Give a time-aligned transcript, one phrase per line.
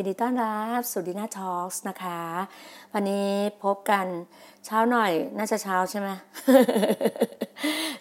[0.00, 2.20] วัสดีค่ะยินดีต้อนรับสู่ดีน่าทอล์กนะคะ
[2.92, 3.28] วันนี้
[3.64, 4.06] พบกัน
[4.64, 6.08] เช้าหน่อยน่าจะเช้าใช่ไหม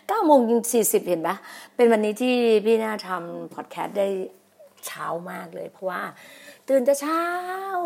[0.08, 0.40] เก้าโมง
[0.74, 1.36] สี่สิบเห็นปะ
[1.76, 4.08] เป็นวันนี้ที่พี่น่าทำพอดแคสต์ได้
[4.86, 6.02] เช้ามากเลย เพราะว่า
[6.68, 7.22] ตื่นจะเช้า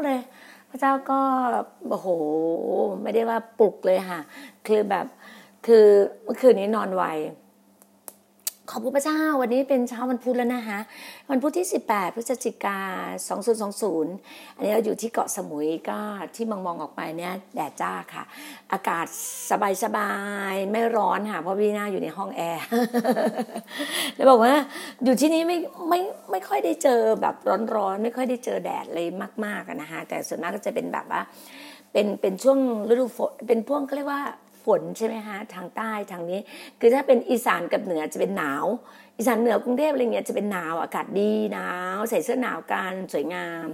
[0.05, 0.19] เลย
[0.69, 1.19] พระเจ้าก็
[1.89, 2.07] โอ้โห
[3.01, 4.19] ไม่ได้ว่าปลุกเลยค่ะ
[4.67, 5.05] คือแบบ
[5.67, 5.85] คือ
[6.23, 7.03] เมื่อคืนนี้นอนไว
[8.75, 10.79] ขอบคุณพระเจ้าวันนี้เป็นเช้าวันพุธแล้วนะคะ
[11.29, 12.79] วันพุธที่ 18พฤศจิกา
[13.67, 15.99] 2020 อันนี้เราอยู่ที่เกาะสมุยก็
[16.35, 18.23] ที่มองมองออกไปเนี่ยแดดจ้าค่ะ
[18.73, 19.05] อากาศ
[19.51, 20.11] สบายสบา
[20.51, 22.63] ยไม่ร้อนค่ะเพราะพี่นาอยู่ในห้องแอร์
[24.15, 24.53] แล้วบอกว่า
[25.03, 25.57] อยู่ที่นี้ไม่
[25.89, 25.99] ไม่
[26.31, 27.35] ไม่ค่อยได้เจอแบบ
[27.75, 29.07] ร้อนๆ ไม่ค่อยได้เจอแดดเลย
[29.45, 31.21] มากๆนะคะแต่ส่วนมากก็จะเป็นแบบว่า
[31.91, 32.59] เป็นเป็นช่วง
[32.89, 34.23] ฤดูฝนเป็นพ่วกเขาเรียกว่า
[34.65, 36.39] ฝนใช่ไหมคะทางใต้ทางนี้
[36.79, 38.65] คือถ้าเป็นอีสานกับเหนือจะเป็นหนาว
[39.17, 43.67] อีสานเหนือกรุงเทพอะไรเงี้ยจะเป็นหนาวอากาศดีหนาวใส่เสื้อหนาวกันสวยงาม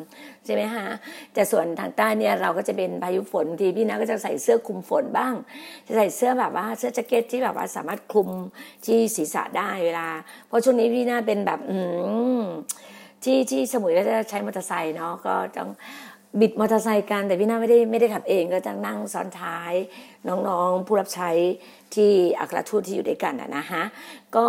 [0.46, 0.88] ใช่ไหมคะ
[1.34, 5.34] แต่ส่วนทางใต้เนี่ยเราก็จะเป็นพายุฝนทีพี่นะก็จะใส่เสื้อคลุมฝนบ้าง
[5.88, 8.30] จะใส่เสื้อแบบว่าเสื้อแจ็คเก็ตที่แบบว่าสามารถคลุม
[8.86, 10.08] ที่ศีรษะได้เวลา
[10.48, 11.78] เพราะช่วงนี้พี่น่าเป็นแบบอื
[13.24, 15.70] ที่ที่สมุยก็จะใช้มอเตอร์ไซค์เนาะก็ต้อง
[16.40, 19.74] บิดมอเตอร์ไซค์กันแต่พี่นาไม่ได้ไม่ได้ขับเองก็จะนั่งซ้อนท้าย
[20.28, 21.30] น้องๆผู้รับใช้
[21.96, 23.84] ที่อัครทูตที่อยู่ด้วยกันนะฮะ
[24.36, 24.48] ก็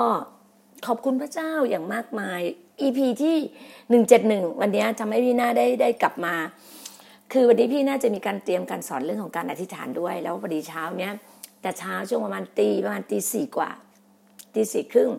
[0.86, 2.40] ขอบคุณพระเจ้าอย่างมากมาย
[2.80, 3.36] EP ที่
[3.90, 6.34] หนึ่งเจ็ดหนึ่งวันนี้ทำให้พี่นาได้ได้กลับมา
[7.32, 11.14] คือวันนี้พี่น่าจะมีการเตรียมการสอนเรื่องของการอธิษฐานด้วย แล้วพอดีเช้าเนี้ย
[11.62, 13.70] แต่เช้าช่วงประมาณตีประมาณตีสี่กว่า
[14.54, 15.10] ตีสี่ครึ่ง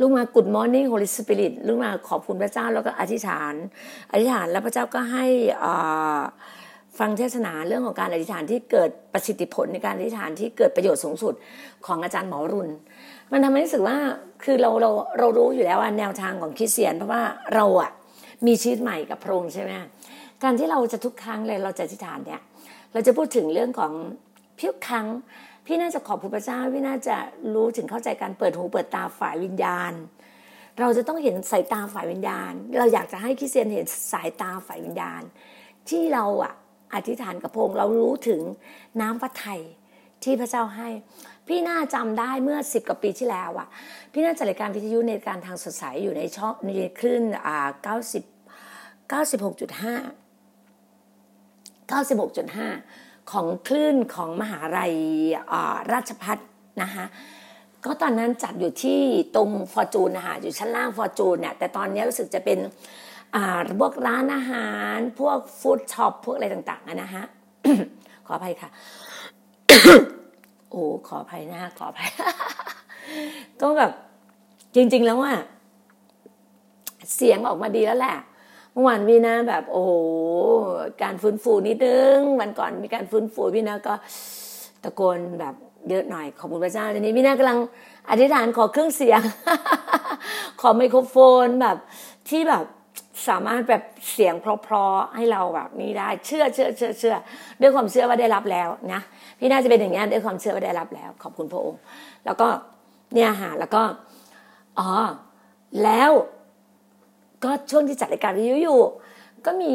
[0.00, 3.54] ลุกมา Good Morning Holy Spirit ลุกมาขอบคุณพระเจ้าแล้วก็อธิษฐาน
[4.12, 5.26] อธิษฐานแล้วพระเจ้าก็ให้
[6.98, 11.34] ฟังเทศนาเรื่องของการอธิษฐานที่เกิดประสิทธิผลในการอธิษฐานที่เกิดประโยชน์สูงสุด
[11.86, 12.68] ของอาจารย์หมอรุน
[13.32, 13.96] มันทำให้รู้สึกว่า
[14.44, 17.22] คือเราเราเรารู้อยู่แล้วว่าแนวทางของคริสเตียน เพราะว่า
[17.54, 17.90] เราอะ
[18.46, 19.72] มีชีวิตใหม่กับพระองค์ใช่ไหม
[20.42, 22.40] การที่เราจะทุกครั้งเลยเราจะอธิษฐานเนี่ย
[22.92, 23.92] เราจะพูดถึงเรื่องของ
[24.58, 25.06] พิวครั้ง
[25.66, 27.16] พี่น่าจะขอบคุณพระเจ้าพี่น่าจะ
[27.54, 29.92] รู้ถึงเข้าใจการเปิดหูเปิดตาฝ่ายวิญญาณ
[30.80, 35.22] เราจะต้องเห็นสายตาฝ่ายวิญญาณ เราอยากจะให้คริสเตียนเห็นสายตาฝ่ายวิญญาณ
[35.88, 36.54] ที่เราอะ
[36.94, 38.40] อธิษฐานกับพงเรารู้ถึง
[39.00, 39.62] น้ำพระทัย
[40.24, 40.88] ที่พระเจ้าให้
[41.48, 43.68] พี่น่าจำได้เมื่อสิบกว่าปีที่แล้วอะ
[44.12, 46.68] พี่น่าจัดรายการวิทยุในการทางสดใสอยู่ในช่องใน
[46.98, 48.24] คลื่นอ่าเก้าสิบ
[49.08, 49.94] เก้าสิบหกจุดห้า
[51.88, 52.68] เก้าสิบหกจุดห้า
[53.32, 54.94] ของคลื่นของมหาลัย
[55.92, 56.38] ราชพัฒ
[56.82, 57.04] นะคะ
[57.84, 59.00] ก็ตอนนั้นจัดอยู่ที่
[59.36, 62.58] ตรงฟอร์จูนนะคะอยู่ชั้นล่างฟอร์จูนเนี่ยแต่ตอนนี้รู้สึกจะเป็น
[63.80, 67.24] พวกร้านอาหาร พวกฟู้ดช็อปพวกอะไรต่างๆนะฮะ
[68.26, 68.70] ขออภัยค่ะ
[70.70, 72.10] โอ้ขออภัยนะขออภัย
[73.60, 73.92] ก็แบบ
[74.74, 75.32] จริง ๆ แล้วว่า
[77.14, 78.16] เสียงออกมาดีแล้วแหละ
[78.72, 79.90] เมื่อวานพี่นะแบบโอ้โห
[81.02, 83.94] การฟื้นฟูนิดนึงวันก่อนมีการฟื้นฟูพี่นะก็
[84.84, 85.54] ตะโกนแบบ
[85.88, 87.58] เยอะหน่อยขอบคุณพระเจ้าทีนี้พี่นากำลัง
[88.10, 89.20] อธิษฐานขอเครื่องเสียง
[90.60, 91.76] ขอไมโครโฟนแบบ
[92.28, 92.64] ที่แบบ
[93.28, 93.82] สามารถแบบ
[94.12, 97.16] เสียงเพราะๆให้เราแบบนี้ได้เชื่อเชื่อเชื่อเชื่อ
[97.60, 99.00] ด้วยความเชื่อว่าได้รับแล้วนะ
[99.38, 101.80] พี่น่าจะเป็นอย่างนี้ด้วยความเชื่อว่าได้รับแล้ว ขอบคุณพระองค์
[102.24, 102.48] แล้วก็
[103.14, 103.82] เนี่ยหาแล้วก็
[104.78, 104.90] อ๋อ
[105.84, 106.10] แล้ว
[107.44, 108.80] ก็ช่วงที่จัดรายการวิทยุอยู่
[109.46, 109.74] ก็มี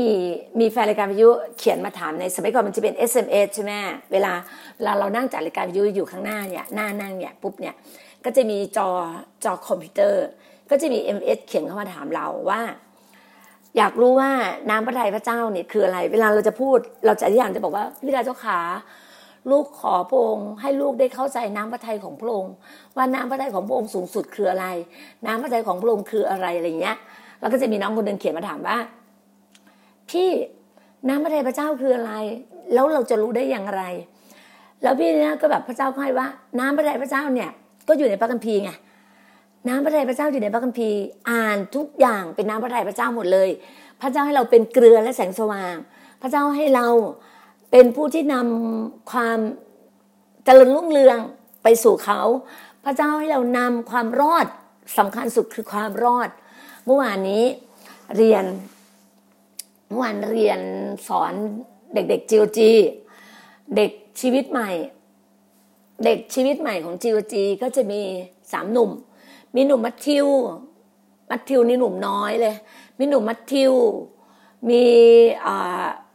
[0.59, 3.73] มีแฟนรายการวิทยุเขียนมาถามในสมัยก่อนมันจะเป็น SMS ใช่ไหม
[4.11, 4.33] เวลา
[4.77, 7.75] เวลาเรานั่งจัดรายการวิทยุอยู่ข้างหน้าเนี่ยหน้านั่งเนี่ยปุ๊บเนี่ย
[8.25, 8.89] ก็จะมีจอ
[9.43, 10.25] จอคอมพิวเตอร์
[10.69, 12.61] ก็จะมี MS เขียนเข้ามาถามเราว่า
[13.77, 14.31] อยากรู้ว่า
[14.69, 18.59] น้ำพระทัยพระเจ้าเนี่ยคืออะไร เวลาเราจะพูดเราจะอธิษฐานจะบอกว่าพี่ดาเจ้าขา
[19.51, 22.53] ลูกขอพระองค์ให้ลูกได้เข้าใจน้ำพระทัยของพระองค์
[22.95, 24.65] ว่าน้ำพระทัยของพระองค์สูงสุดคืออะไร
[25.25, 26.97] น้ำพระทัยของพระองค์คืออะไรอะไรเงี้ย
[27.45, 28.77] แล้วก็จะมีน้องคนหนึ่งเขียนมาถามว่า
[30.09, 30.29] พี่
[31.07, 32.13] น้ำพระทัยพระเจ้าคืออะไร
[32.73, 33.81] แล้วเราจะรู้ได้อย่างไร
[34.83, 36.27] แล้วพี่เนี่ยก็แบบพระเจ้าให้ว่า
[36.59, 37.49] น้ำพระทัยพระเจ้าเนี่ย
[37.87, 38.71] ก็อยู่ในพระคัมภีร์ไง
[39.67, 40.99] น้ำพระทัยพระเจ้าอยู่ในพระคัมภีร์
[41.29, 43.49] อ่านทุกอย่างเป็นน้ำพระทัยพระเจ้าหมดเลย
[44.01, 45.75] พระเจ้าให้เราเป็นเกลือและแสงสว่าง
[46.21, 46.87] พระเจ้าให้เรา
[47.71, 49.39] เป็นผู้ที่นำความ
[50.45, 51.19] เจริญรุ่งเรือง
[51.63, 52.21] ไปสู่เขา
[52.85, 54.45] พระเจ้าให้เรานำความรอด
[54.97, 56.29] สำคัญสุดคือความรอด
[56.87, 57.43] เมื่อวานนี้
[58.17, 58.45] เรียน
[59.87, 60.59] เมื่อวานเรียน
[61.07, 61.33] สอน
[61.93, 62.71] เด็กๆจีโอจี
[63.75, 64.69] เด็กชีวิตใหม่
[66.03, 68.01] เด็กชีวิตใหม่ของจีโอจีก็จะมี
[68.51, 68.91] สามหนุ่ม
[69.55, 70.27] มีหนุ่มมัทธิว
[71.29, 72.55] มัทธิวนี่หนุ่มน้อยเลย
[72.97, 73.73] มีหนุ่มมัทธิว
[74.69, 74.83] มี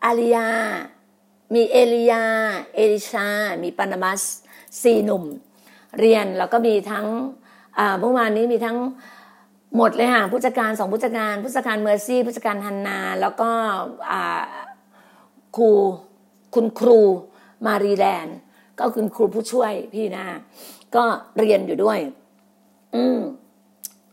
[0.04, 0.48] อาริยา
[1.54, 2.24] มีเอลียา
[2.74, 3.28] เอลิชา
[3.62, 4.20] มีปานามัส
[4.82, 5.24] สี่หนุ่ม
[5.98, 7.06] เรียนแล้วก็มีทั้ง
[8.00, 8.78] เมื่อวานนี้มีทั้ง
[9.76, 13.50] หมดเลยค่ะผู้จัดการสองผู้จัดการผู้จัดการเมอร์ซี่ผู้จัดการฮันนา แล้วก็
[15.56, 15.70] ครู
[16.54, 17.00] คุณครู
[17.66, 18.36] มารีแลนด์
[18.78, 20.26] ก็คุณครูผู้ช่วยพี่นา
[20.96, 21.04] ก็
[21.38, 21.98] เรียนอยู่ด้วย
[22.94, 23.18] อืม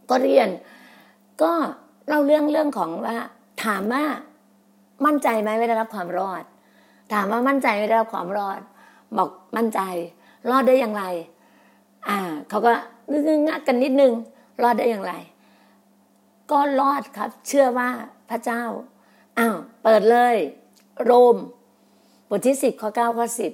[0.09, 0.49] ก็เรียน
[1.43, 1.51] ก็
[2.07, 3.17] เล่าเรื่องเรื่องของว่า
[3.63, 4.03] ถามว่า
[5.05, 6.43] มั่นใจไหมไม่ได้รับความรอด
[7.13, 8.59] ถามว่ามั่นใจไม่ได้รับความรอด
[9.17, 9.79] บอกมั่นใจ
[10.49, 11.03] รอดได้อย่างไร
[12.07, 12.17] อ่า
[12.49, 12.71] เขาก็
[13.11, 14.13] งึงงักกันนิดนึง
[14.63, 15.13] รอดได้อย่างไร
[16.51, 17.89] ก็รอดครับ เชื่อว่า
[18.29, 18.63] พระเจ้า
[19.39, 20.35] อ้าวเปิดเลย
[21.05, 21.35] โรม
[22.29, 23.51] บทที่สิบข้อเก้าข้อสิบ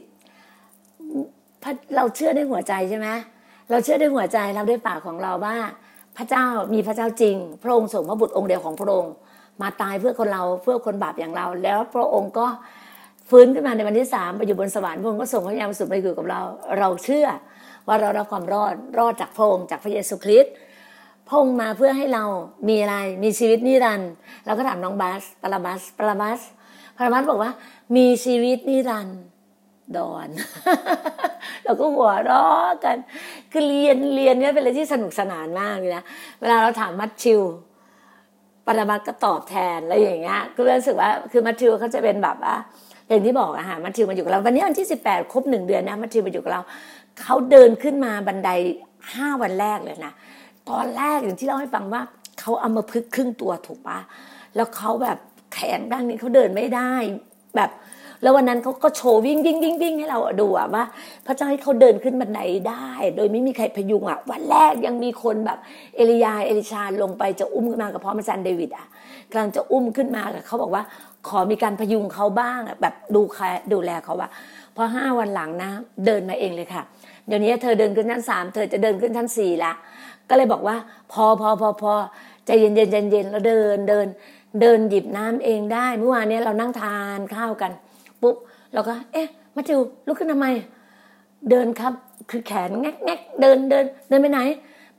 [1.95, 3.07] เราเชื่อด้วยหัวใจใช่ไหม
[3.69, 5.57] เราเชื่อด้วยหัวใจเราด้วยปากของเราว่า
[6.17, 9.13] พระเจ้ามีพระเจ้าจริง พระองค์ส่งพระบุตรองค์เดียวของพระองค์
[9.61, 12.47] มาตายเพื่อคนเราเพื่อคนบาปอย่างเรา แล้วพระองค์ก็
[13.29, 16.41] ฟื้นขึ้นมาในวันที่สามไปอยู่บนสวรรค์พระองค์ก็ส่งพระยามสุดมาอยู่กับเรา
[16.79, 17.27] เราเชื่อ
[17.87, 20.53] ว่าเรารับความรอดรอดจากพระองค์จากพระเยซูคริสต์
[21.33, 22.23] พงมาเพื่อให้เรา
[22.69, 24.11] มีอะไร มีชีวิตนิรันดร์
[24.45, 26.39] เราก็ถามน้องบาสปราบัสปราบัส
[26.97, 27.51] ปราบัสบอกว่า
[27.95, 29.21] มีชีวิตนิรันด์
[29.97, 30.29] ดอน
[31.63, 32.97] เราก็หัวเราะกัน
[33.51, 36.03] คือเรียนเรียนเนี่ยเป็นอะไรที่สนุกสนานมากเลยนะ
[36.41, 37.41] เวลาเราถามมัดชิว
[38.67, 42.55] ปรมัตก็ตอบแทนอะไรอย่างเงี้ยก็รู้สึกว่าคือมัทธิวเขาจะเป็นแบบว่า
[43.07, 46.61] อย่างที่บอกอะฮะมัทธิวมาอยู่กับเราวันนี้วันที่สิบแปดครบหนึ่งเดือนนะมัทธิวมาอยู่กับเรา
[47.21, 48.49] เขาเดินขึ้นมาบันได
[49.13, 50.13] ห้าวันแรกเลยนะ
[50.69, 52.01] ตอนแรกอย่างที่เล่าให้ฟังว่า
[52.39, 53.99] เขาเอามาพึกครึ่งตัวถูกปะ
[54.55, 55.17] แล้วเขาแบบ
[55.53, 56.93] แขนด้านนี้เขาเดินไม่ได้
[57.55, 57.69] แบบ
[58.21, 60.83] แล้ววันนั้นเขาก็โชว์วิ่งวิ่งวิ่งวิ่งให้เราดูอะว่า
[61.25, 62.39] พระเจ้าให้เขาเดินขึ้นบันได
[62.69, 65.59] ได้ โดยไม่มีใครพยุงอะวันแรกยังมีคนแบบ
[65.95, 68.87] เอลียาเอลิชาลงไปจะอุ้มขึ้นมากับพ่อมาจันเดวิดอะ
[69.31, 70.83] กำลังจะอุ้มขึ้นมาเขาบอกว่า
[71.27, 73.37] ขอมีการพยุงเขาบ้างแบบดูแค
[73.73, 74.29] ดูแลเขาว่า
[74.75, 75.71] พอห้าวันหลังนะ
[76.05, 76.83] เดินมาเองเลยค่ะ
[77.27, 79.73] เดี๋ยวนี้เธอเดินขึ้นชั้นสามเธอจะเดินขึ้นชั้นสี่ละ
[80.29, 80.75] ก็เลยบอกว่า
[81.11, 81.93] พอพอพอพอ
[82.45, 84.07] ใจเย็นเย็นเย็นเย็นแล้วเดินเดิน
[84.61, 87.71] เดินหยิบน้ำเองได้ เมื่อวานนี้เรานั่งทานข้าวกัน
[88.21, 88.35] ปุ๊บ
[88.73, 90.47] เราก็ เอ๊ะมาจิวลุกขึ้นทำไม
[91.49, 91.93] เดินครับ
[92.29, 94.39] คือแขนแงกแงกเดินเดิน เดินไปไหน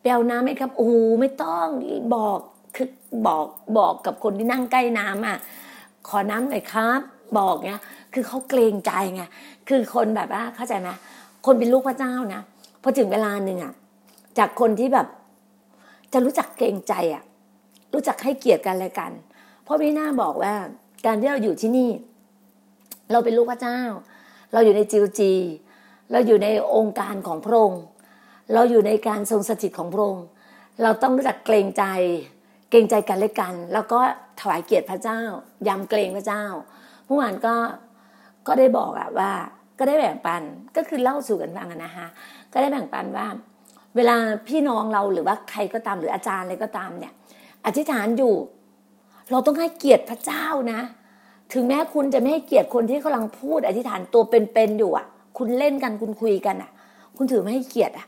[0.01, 0.91] เปลวน้ำไหมครับโอ้
[1.21, 1.67] ไม่ต้อง
[2.15, 2.39] บอก
[2.77, 2.89] คือ
[3.27, 3.47] บอก
[3.79, 5.39] บอกกับคนที่นั่งใกล้น้ำอะ
[6.09, 7.01] ขอน้ำหน่อยครับ
[7.39, 7.83] บอกเนี้ย
[8.15, 9.23] คือเขาเกรงใจไง
[9.69, 10.89] คือคนแบบว่าเข้าใจไหม
[11.47, 12.43] คนเป็นลูกพระเจ้านะ
[12.83, 13.73] พอถึงเวลาหนึ่งอะ
[14.39, 15.07] จากคนที่แบบ
[16.13, 17.23] จะรู้จักเกรงใจอะ
[17.93, 19.13] รู้จักให้เกียรติกันอะไรกัน
[19.65, 20.55] เพราะพี่หน้าบอกว่า
[21.07, 21.91] การที่เราอยู่ที่นี่
[23.13, 23.81] เราเป็นลูกพระเจ้า
[24.53, 25.33] เราอยู่ในจิวจี
[26.13, 27.83] เราอยู่ในองค์การของพระองค์
[28.53, 30.25] เราอยู่ในการทรงสถิตของพระองค์
[30.83, 31.85] เราต้องรู้จักเกรงใจ
[32.71, 34.01] เกรงใจกันและกัน แล้วก็
[34.41, 35.21] ถวายเกียรติพระเจ้า
[35.69, 36.45] ยำเกรงพระเจ้า
[37.07, 37.55] เมื่อวานก็
[38.47, 39.31] ก็ได้บอกอะว่า
[39.79, 40.43] ก็ได้แบ่งปัน
[40.77, 42.07] ก็คือเล่าสู่กันฟังนะคะ
[42.53, 43.27] ก็ได้แบ่งปันว่า
[43.97, 44.17] เวลา
[44.49, 47.13] พี่น้องเราหรือว่าใครก็ตามหรืออาจารย์อะไรก็ตามเนี่ย
[47.67, 48.35] อธิษฐานอยู่
[49.31, 50.81] เราต้องให้เกียรติพระเจ้านะ
[51.53, 55.07] ถึงแม้คุณจะไม่ให้เกียรติคนที่กำลังพูด อธิษฐานตัวเป็นๆอยู่อะ
[55.39, 56.71] คุณเล่นกันคุณคุยกันอะ
[57.17, 58.07] คุณถือไม่ให้เกียรติอะ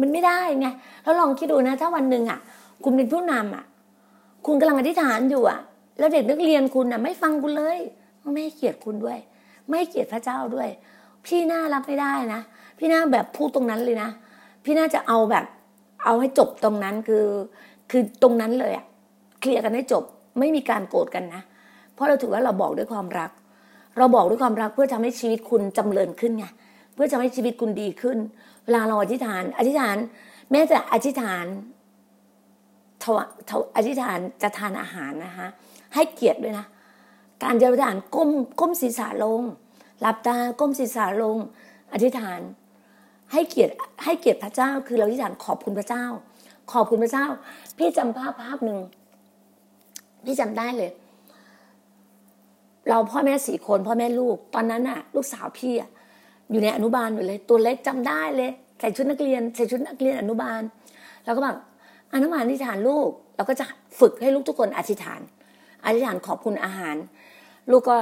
[0.00, 0.66] มันไม่ได้ไง
[1.02, 2.38] แล้วลองคิดดูนะ ถ้าวันหนึ่งอะ
[2.84, 3.64] คุณเป็นผู้นำอะ
[4.46, 5.60] คุณกำลังอธิษฐานอยู่อะ
[5.98, 7.78] แล้วเด็กนักเรียนคุณอะ ไม่ฟังคุณเลย
[8.34, 9.18] ไม่ให้เกียรติคุณด้วย
[9.66, 10.68] ไม่ให้เกียรติพระเจ้าด้วย
[11.26, 12.40] พี่น่ารับไม่ได้นะ
[12.78, 14.10] พี่น่าแบบพูดตรงนั้นเลยนะ
[14.64, 15.44] พี่น่าจะเอาแบบ
[16.04, 17.26] เอาให้จบตรงนั้นคือ
[17.90, 18.84] คือตรงนั้นเลยอะ
[19.40, 20.04] เคลียร์กันให้จบ
[20.38, 21.42] ไม่มีการโกรธกันนะ
[21.94, 23.30] เพราะเราถือว่าเราบอกด้วยความรัก
[23.98, 26.46] เราบอกด้วยความรักเพื่อทำให้ชีวิตคุณจำเริญขึ้นไง
[26.94, 28.18] เพื่อทำให้ชีวิตคุณดีขึ้น
[28.64, 29.96] เวลาเราอธิษฐาน อธิษฐาน
[30.50, 31.44] แม้แต่อธิษฐาน
[33.02, 33.18] ทว
[33.76, 35.48] อธิษฐานจะทานอาหารนะคะ
[35.94, 36.66] ให้เกียรติด้วยนะ
[37.42, 38.30] การจะอธิษฐานก้ม
[38.60, 39.42] ก้มศีรษะลง
[40.00, 41.36] หลับตาก้มศีรษะลง
[41.92, 42.40] อธิษฐาน
[43.34, 43.72] ให้เกียรติ
[44.04, 46.04] ให้เกียรติพระเจ้า คือเราอธิษฐานขอบคุณพระเจ้า
[46.72, 47.26] ขอบคุณพระเจ้า
[47.78, 48.78] พี่จำภาพภาพหนึ่ง
[50.24, 50.90] พี่จำได้เลย
[52.88, 55.90] เราพ่อแม่สี่คนพ่อแม่ลูก ตอนนั้นน่ะ ลูกสาวพี่อะ
[56.50, 58.50] อยู่ในอนุบาลอยู่เลย ตัวเล็กจำได้เลย
[58.80, 60.60] ใส่ชุดนักเรียนใส่ชุดนักเรียนอนุบาล
[61.24, 61.56] แล้วก็แบบ
[62.14, 63.66] อนุบาลอธิษฐานลูก เราก็จะ
[64.00, 65.20] ฝึกให้ลูกทุกคนอธิษฐาน
[65.84, 66.96] อธิษฐานขอบคุณอาหาร
[67.70, 67.98] ลูกก็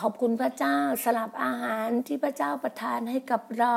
[0.00, 3.76] ขอบคุณพระเจ้าสลับอาหารที่พระเจ้าประทานให้กับเรา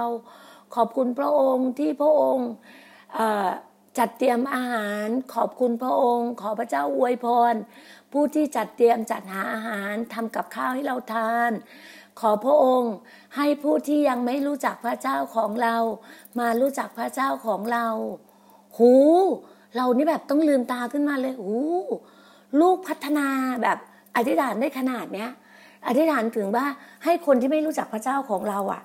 [0.75, 2.49] ขอบคุณพระองค์ที่พระองค์
[3.97, 7.53] จัดเตรียมอาหาร ขอบคุณพระองค์ ขอพระเจ้าอวยพร
[8.11, 11.51] ผู้ที่จัดเตรียมจัดหาอาหารทำกับข้าวให้เราทาน
[12.19, 12.93] ขอพระองค์
[13.35, 15.75] ให้ผู้ที่ยังไม่รู้จักพระเจ้าของเรา
[16.39, 17.87] มารู้จักพระเจ้าของเรา
[18.77, 18.93] หู
[19.75, 21.53] เรานี่แบบต้องลืมตาขึ้นมาเลยหู
[22.59, 23.27] ลูกพัฒนา
[23.61, 23.77] แบบ
[24.15, 25.31] อธิษฐานได้ขนาดเนี้ย
[25.87, 26.65] อธิษฐานถึงว่า
[27.03, 28.81] ให้คนที่ไม่รู้จักพระเจ้าของเราอะ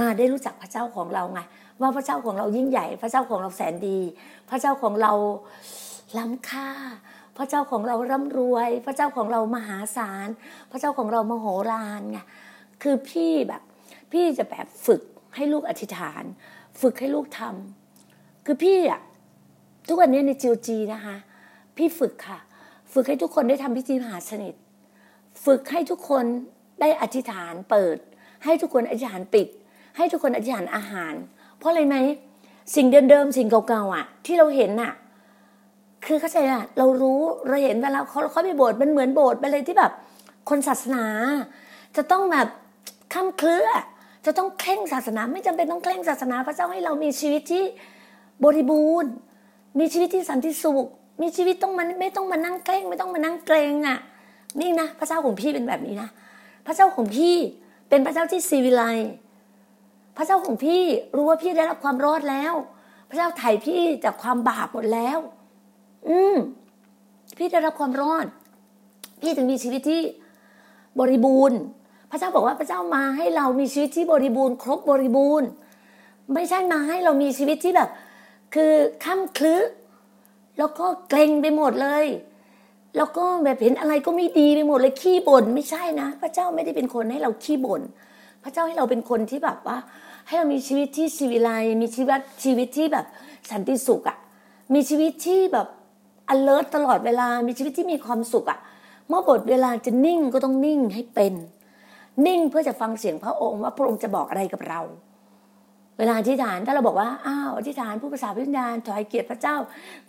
[0.00, 1.40] มาได้รู้จักพระเจ้าของเราไง
[1.80, 3.98] ว่าพระเจ้าของเรายิ่งใหญ่ พระเจ้าของเราแสนดี
[4.50, 5.12] พระเจ้าของเรา
[6.18, 6.68] ล้ำค่า
[7.38, 10.28] พระเจ้าของเราร่ำรวย พระเจ้าของเรามหาศาล
[10.70, 12.18] พระเจ้าของเรามโหฬารไง
[12.82, 13.62] คือพี่แบบ
[14.12, 15.02] พี่จะแบบฝึก
[15.34, 16.22] ให้ลูกอธิษฐาน
[16.80, 19.00] ฝึกให้ลูกทำคือพี่อะ
[19.88, 21.16] ทุกวันนี้ในจิวจีนะคะ
[21.76, 22.38] พี่ฝึกค่ะ
[22.92, 24.54] ฝึกให้ทุกคนได้ทำพิธีมหาสนิท
[25.44, 26.24] ฝึกให้ทุกคน
[26.80, 27.96] ได้อธิษฐานเปิด
[28.44, 29.48] ให้ทุกคนอธิษฐานปิด
[29.96, 31.14] ให้ทุกคนอธิษฐานอาหาร
[31.58, 31.96] เพราะอะไรไหม
[32.74, 34.92] สิ่งเดิมๆสิ่งเก่าๆอะ ที่เราเห็นอะ
[36.06, 39.92] คือเข้าใจอะเรารู้เราเห็นเวลาเขาเขาไปโบสถ์มันเหมือนโบสถ์ไปเลยที่แบบ
[40.48, 41.04] คนศาสนา
[41.96, 42.48] จะต้องแบบ
[43.12, 43.68] ข้ามเคลือ
[44.26, 47.64] จะต้องเคร่งศาสนา ไม่จำเป็นต้องเคร่งศาสนา พระเจ้าให้เรามีชีวิตที่
[48.44, 49.12] บริบูรณ์
[49.78, 50.86] มีชีวิตที่สันติสุข
[51.22, 53.98] มีชีวิตต้องมันไม่ต้องมานั่งเคร่ง ไม่ต้องมานั่งเกรงอะ
[54.60, 56.08] นี่นะพระเจ้าของพี่เป็นแบบนี้นะ
[56.66, 57.34] พระเจ้าของพี่
[57.88, 58.82] เป็นพระเจ้าที่ซีวิไล
[60.16, 60.82] พระเจ้าของพี่
[61.16, 62.54] รู้ว่าพี่ได้รับความรอดแล้ว
[63.08, 65.18] พระเจ้าไถ่พี่จากความบาปหมดแล้ว
[66.08, 66.36] อืม
[67.36, 68.26] พี่ได้รับความรอด
[69.22, 70.02] พี่ถึงมีชีวิตที่
[71.00, 71.58] บริบูรณ์
[72.10, 75.48] พระเจ้าบอกว่าพระเจ้ามาให้เรามีชีวิตที่บริบูรณ์ครบบริบูรณ์
[76.34, 77.88] ไม่ใช่มาให้เรามีชีวิตที่แบบ
[78.54, 78.72] คือ
[79.04, 79.56] ข้ามคลึ
[80.58, 82.06] แล้วก็เกรงไปหมดเลย
[82.96, 87.82] แล้วก็แบบเห็นอะไรก็ไม่ดีไปหมดเลยขี้บ่นไม่ใช่นะ พระเจ้าไม่ได้เป็นคนให้เราขี้บ่น
[88.44, 89.78] พระเจ้าให้เราเป็นคนที่แบบว่า
[90.26, 91.50] ให้เรามีชีวิตที่ชีวิไล
[91.82, 93.06] มีชีวิตชีวิตที่แบบ
[93.50, 94.16] สันติสุขอะ่ะ
[94.74, 95.66] มีชีวิตที่แบบ
[96.34, 98.58] alert ตลอดเวลา มีชีวิตที่มีความสุขอะ่ะ
[99.08, 101.34] เมื่อบทเวลาจะนิ่งก็ต้องนิ่งให้เป็น
[102.26, 104.80] นิ่งเพื่อจะฟังเสียงพระองค์ว่าพระองค์จะบอกอะไรกับเรา
[105.98, 109.56] เวลาอธิษฐานถ้าเราบอกว่าอ้าวอธิษฐานผู้ประสาวิญญาณถอยเกียรติพระเจ้า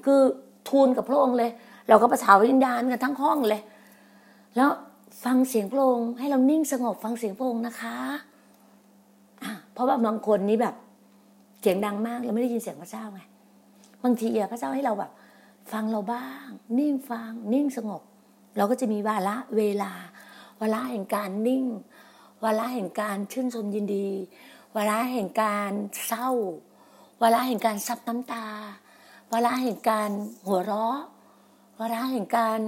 [0.05, 0.21] คือ
[0.69, 1.49] ทูลกับพระองค์เลย
[1.89, 3.61] เราก็ประสาวิญญาณกันทั้งห้องเลย
[4.55, 4.69] แล้ว
[5.25, 7.97] ฟังเสียงพระองค์ให้เรานิ่งสงบฟังเสียงพระองค์นะคะ
[9.77, 10.75] เพราะว่าบางคนนี้แบบ
[11.61, 13.21] เสียงดังมากเราไม่ได้ยินเสียงพระเจ้าไง
[14.03, 15.11] บางทีพระเจ้าให้เราแบบ
[15.71, 16.47] ฟังเราบ้าง
[16.79, 18.01] นิ่งฟัง นิ่งสงบ
[18.57, 19.91] เราก็จะมีวาระเวลา
[20.59, 21.65] วาระแห่งการนิ่ง
[22.43, 24.09] วาระแห่งการชื่นชมยินดี
[24.75, 25.71] วาระแห่งการ
[26.05, 26.29] เศร้า
[27.21, 28.47] วาระแห่งการซับน้ำตา
[29.31, 30.09] วาระแห่งการ
[30.47, 30.99] หัวเราะ
[31.79, 32.59] วาระแห่งการ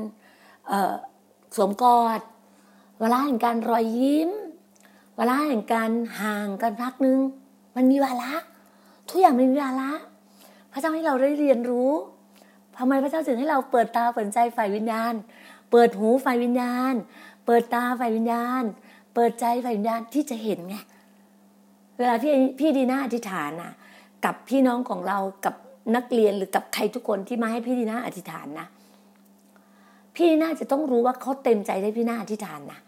[1.55, 2.19] สวมกอด
[3.01, 4.31] วาระแห่งการรอยยิ้ม
[5.19, 7.19] วาระแห่งการห่างกันพักนึง
[7.75, 8.33] มันมีวาระ
[9.09, 9.91] ทุกอย่างมันมีวาระ
[10.71, 11.91] พระเจ้าให้เราได้เรียนรู้
[12.77, 15.13] ทำไมพระเจ้าถึงให้เราเปิดตาเปิดใจฝ่ายวิญญาณ
[15.71, 16.93] เปิดหูฝ่ายวิญญาณ
[17.45, 18.63] เปิดตาฝ่ายวิญญาณ
[19.13, 20.75] เปิดใจฝ่ายวิญญาณที่จะเห็นไง
[21.97, 23.73] เวลาพี่พี่ดีน่าอธิษฐานนะ
[24.25, 25.55] กับพี่น้องของเรากับ
[25.95, 28.67] นักเรียนหรือกับใครทุกคนที่มาให้พี่ดีน่าอธิษฐานนะ
[30.15, 32.79] พี่น่าจะต้องรู้ว่าเขาเต็มใจได้พี่น่าอธิษฐานนะ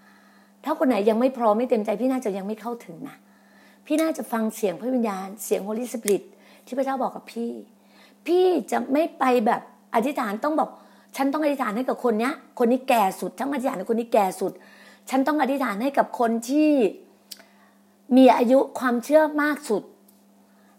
[0.65, 3.17] ถ้าคนไหนยังไม่พร้อมไม่เต็มใจ พี่น่าจะยังไม่เข้าถึงนะ
[3.85, 6.23] พี่น่าจะฟังเสียงพระวิญญาณเสียงโฮลิสปิริต
[6.65, 7.51] ที่พระเจ้าบอกกับพี่
[8.27, 9.61] พี่จะไม่ไปแบบ
[9.95, 10.69] อธิษฐานต้องบอก
[11.17, 14.51] ฉันต้องอธิษฐานให้กับคนเนี้ย คนนี้แก่สุดทั้งอธิษฐานให้คนนี้แก่สุด
[15.09, 16.71] ฉันต้องอธิษฐานให้กับคนที่
[18.17, 19.83] มีอายุความเชื่อมากสุด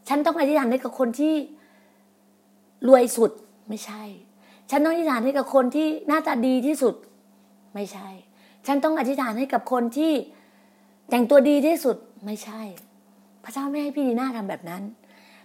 [0.08, 1.34] ฉันต้องอธิษฐานให้กับคนที่
[2.88, 3.30] รวยสุด
[3.68, 4.02] ไม่ใช่
[4.70, 6.94] ฉันต้องอธิษฐานให้กับคนที่หน้าตาดีที่สุด
[7.74, 8.08] ไม่ใช่
[8.66, 10.12] ฉันต้องอธิษฐานให้กับคนที่
[11.11, 12.61] แต่งตัวดีที่สุดไม่ใช่
[13.45, 14.83] พระเจ้าไม่ให้พี่ดีนาทำแบบนั้น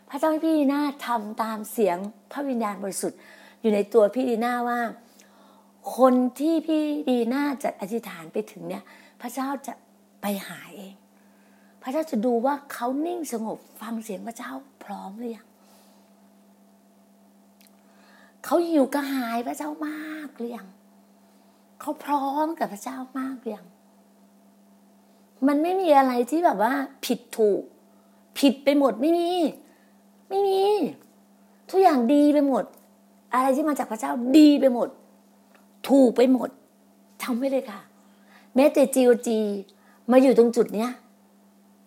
[0.09, 1.97] พระเจ้าให้พี่ดีนาทำตามเสียง
[2.31, 3.19] พระวิญญาณบริสุทธิ์
[3.61, 4.79] อยู่ในตัวพี่ดีนาว่า
[5.97, 8.83] คนที่พี่ดีนาจะอธิษฐานไปถึงเนี่ย
[9.21, 9.73] พระเจ้าจะ
[10.21, 10.93] ไปหาเอง
[11.81, 14.51] พระเจ้าจะดูว่าเขานิ่งสงบฟังเสียงพระเจ้า
[14.83, 15.47] พร้อมหรือยัง
[18.43, 20.67] เขาหิวกระหายพระเจ้ามากหรือยัง
[21.79, 23.65] เขาพร้อมกับพระเจ้ามากอยัง
[25.47, 26.73] มันไม่มีอะไรที่แบบว่า
[27.05, 27.61] ผิดถูก
[28.39, 29.29] ผิดไปหมดไม่มี
[30.29, 30.61] ไม่มี
[31.69, 32.63] ทุกอย่างดีไปหมด
[33.33, 34.89] อะไรที่มาจากพระเจ้าดีไปหมด
[35.89, 36.49] ถูกไปหมด
[37.23, 37.81] ทำไม่เลยค่ะ
[38.55, 39.39] แม้แต่จีโอจี
[40.11, 40.91] มาอยู่ตรงจุดเนี้ย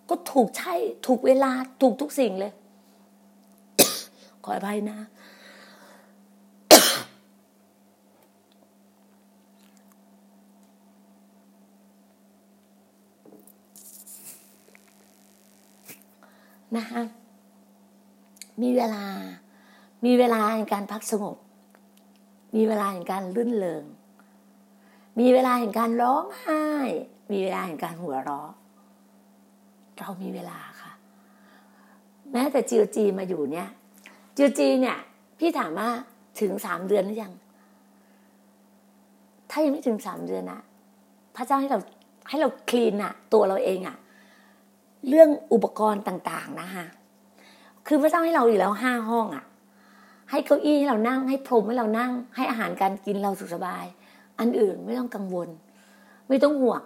[0.09, 0.75] ก็ถูกใช่
[1.07, 1.51] ถูกเวลา
[1.81, 2.53] ถูกทุกสิ่งเลย
[4.45, 4.99] ขออภัยนะ
[16.77, 17.03] นะคะ
[18.63, 19.05] มีเวลา
[20.05, 21.37] มีเวลาในการพักสงบ
[22.57, 23.85] มีเวลาในการลื่นเลง
[25.19, 26.65] มีเวลาแห่งการร้องไห้
[27.33, 28.51] มีเวลาแห่งการหัวเราะ
[29.99, 30.93] เรามีเวลาค่ะ
[32.33, 33.69] แม้แต่จีโอจีมาอยู่เนี่ย
[34.37, 34.97] จีโอจีเนี่ย
[35.39, 35.89] พี่ถามว่า
[36.41, 37.33] ถึงสามเดือนหรือยัง
[39.51, 40.61] ถ้ายังไม่ถึงสามเดือนนะ
[41.37, 41.79] พระเจ้าให้เรา
[42.29, 43.97] ให้เราคลีนอะตัวเราเองอะ
[45.09, 46.85] เรื่องอุปกรณ์ต่างๆนะคะ
[47.87, 49.45] คือพระเจ้าให้เราอยู่แล้วห้าห้องอะ
[50.31, 53.85] ให้เก้าอี้ให้เรานั่ง ให้พรมให้เรานั่ง ให้อาหารการกินเราสุขสบาย
[54.41, 55.49] อันอื่นไม่ต้องกังวล
[56.29, 56.83] ไม่ต้องห่วง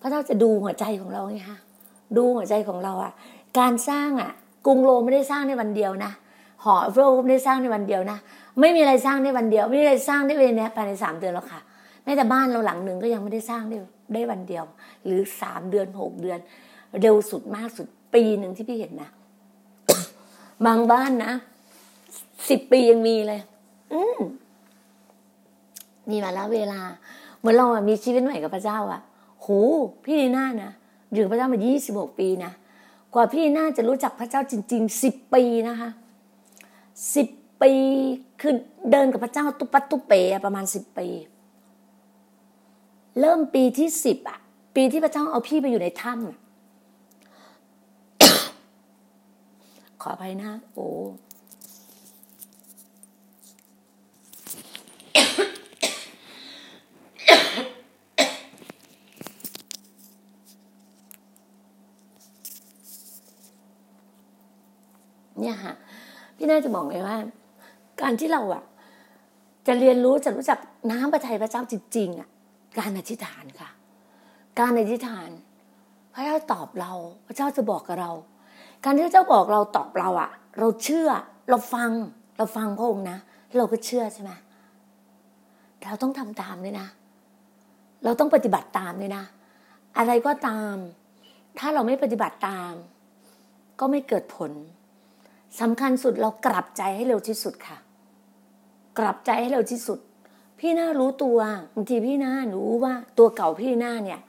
[0.00, 1.58] พระเจ้าจะดูหัวใจของเราไงคะ
[2.16, 3.12] ดูหัวใจของเราอะ
[3.58, 4.30] การสร้างอะ
[4.66, 6.12] กรุงโรมไม่ได้สร้างในวันเดียวนะ
[6.64, 8.18] หอเฟลไม่ได้สร้างในวันเดียวนะ
[8.60, 11.60] ไม่มีอะไรสร้างในวันเดียว ไม่มีอะไรสร้างได้เลยเนี่ยภายในสามเดือนแล้วค่ะ
[12.04, 13.78] แม้แต่บ้านเราหลังหนึ่งก็ยังไม่ได้สร้างได้
[14.14, 14.64] ได้วันเดียว
[15.04, 16.38] หรือสามเดือนหกเดือน
[17.00, 19.10] เร็วสุดมากสุดปีหนึ่งที่พี่เห็นนะ
[20.66, 21.32] บางบ้านนะ
[22.48, 23.40] สิบปียังมีเลย
[23.92, 24.18] อืม
[26.10, 26.80] มีมาแล้วเวลา
[27.38, 29.00] เหมือนเราอะมีชีวิตใหม่กับพระเจ้าอะ
[29.40, 29.46] โห
[30.04, 30.72] พี่นีน่านะ
[31.12, 32.52] อยู่พระเจ้ามายี่สิบหกปีนะ
[33.14, 35.90] กว่าพี่น่าจะรู้จักพระเจ้าจริงๆสิบปีนะคะ
[37.14, 37.28] สิบ
[37.62, 37.72] ปี
[38.40, 38.54] คือ
[38.90, 40.12] เดินกับพระเจ้าตุปัตตุเป
[40.44, 41.06] ประมาณสิบปี
[43.20, 44.38] เริ่มปีที่สิบอะ
[44.76, 46.49] ปีที่พระเจ้าเอาพี่ไปอยู่ในถ้ำ
[50.02, 50.88] ขออภัยนะโอ้
[65.40, 65.74] เนี่ยค่ะ
[66.36, 67.16] พี่น่าจะบอกเลยว่า
[68.00, 68.62] การที่เราอะ
[69.66, 70.58] จะเรียนรู้จะรู้จัก
[70.90, 72.28] น้ำพระทัยพระเจ้าจริงๆอะ
[72.78, 73.70] การอธิษฐานค่ะ
[74.58, 75.30] การอธิษฐาน
[76.14, 76.92] พระเจ้าตอบเรา
[77.26, 78.12] พระเจ้าจะบอกกับเรา
[78.84, 81.08] การที่เจ้าบอกเราตอบเราอะเราเชื่อ
[81.50, 81.90] เราฟัง
[82.36, 83.18] เราฟังพระองค์นะ
[83.56, 84.30] เราก็เชื่อใช่ไหม
[85.84, 86.86] เราต้องทำตามด้วยนะ
[88.04, 89.24] เราต้องปฏิบัติตามด้วยนะ
[89.98, 90.74] อะไรก็ตาม
[91.58, 92.72] ถ้าเราไม่ปฏิบัติตาม
[93.80, 94.52] ก็ไม่เกิดผล
[95.60, 97.78] สำคัญสุดเรากลับใจให้เร็วที่สุดค่ะ
[98.98, 99.98] กลับใจให้เร็วที่สุด
[100.58, 101.38] พี่หน้ารู้ตัว
[101.74, 104.20] บางทีพี่หน้ารู้ว่าตัวเก่าพี่หน้าเนี่ย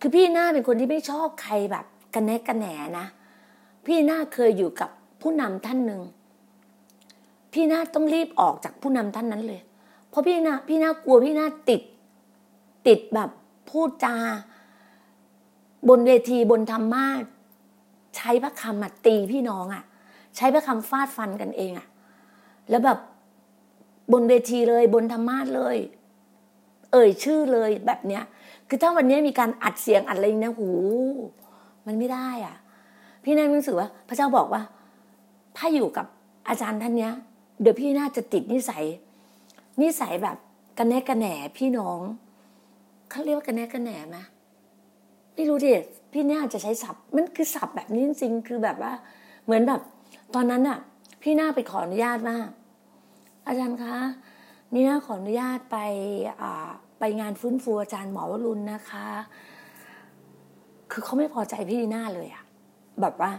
[0.00, 2.66] คือพี่หน้าเป็นคนที่ไม่ชอบใครแบบกันแนกกันแหน
[2.98, 3.06] นะ
[3.86, 4.90] พี่นาเคยอยู่กับ
[5.20, 6.02] ผู้นำท่านหนึ่ง
[7.52, 9.60] พี่นาต้องรีบออกจากผู้นำท่านนั้นเลย
[10.10, 11.82] เพราะพี่นาพี่นากลัวพี่นาติด
[12.86, 13.30] ติดแบบ
[13.70, 14.14] พูดจา
[15.88, 17.06] บนเวทีบนธรรมา
[18.16, 19.84] ใช้พระคำมาตีพี่น้องอะ่ะ
[20.36, 21.88] ใช้พระคำฟาดฟันกันเองอะ
[22.70, 22.98] แล้วแบบ
[24.12, 25.76] บนเวทีเลยบนธรรมาเลย
[26.92, 28.24] เอ่ยชื่อเลยแบบเนี้ย
[28.68, 30.70] คือถ้าวันนี้มีการอัดเสียงอัดอะไรนะหู
[31.86, 32.56] มันไม่ได้อะ
[33.24, 34.62] พี่นั่นรู้สึกว่า พระเจ้าบอกว่า
[35.56, 36.06] ถ้าอยู่กับ
[36.48, 37.12] อาจารย์ท่านเนี้ย
[37.60, 38.84] เดี๋ยวพี่น่าจะติดนิสัย
[39.80, 40.36] นิสัยแบบ
[40.78, 42.00] กันแนกันแหนพี่น้อง
[43.10, 44.16] เขาเรียกว่ากันแนกันแหนไหม
[45.34, 45.72] ไม่รู้ดิ
[46.12, 48.92] พี่เนี่ยจะใช้ศัพท์ มันคือศัพท์แบบนี้จริงคือแบบว่า
[49.44, 49.80] เหมือนแบบ
[50.34, 50.78] ตอนนั้นอะ
[51.22, 52.36] พี่นาไปขออนุญาตว่า
[53.46, 53.94] อาจารย์คะ
[54.74, 55.76] นี่นาขออนุญาตไป
[56.98, 59.06] ไปงานฟื้นฟูอาจารย์หมอวรุณนะคะ
[60.90, 62.44] คือเขาไม่พอใจพี่นาเลยอะ
[63.00, 63.30] แบบว่า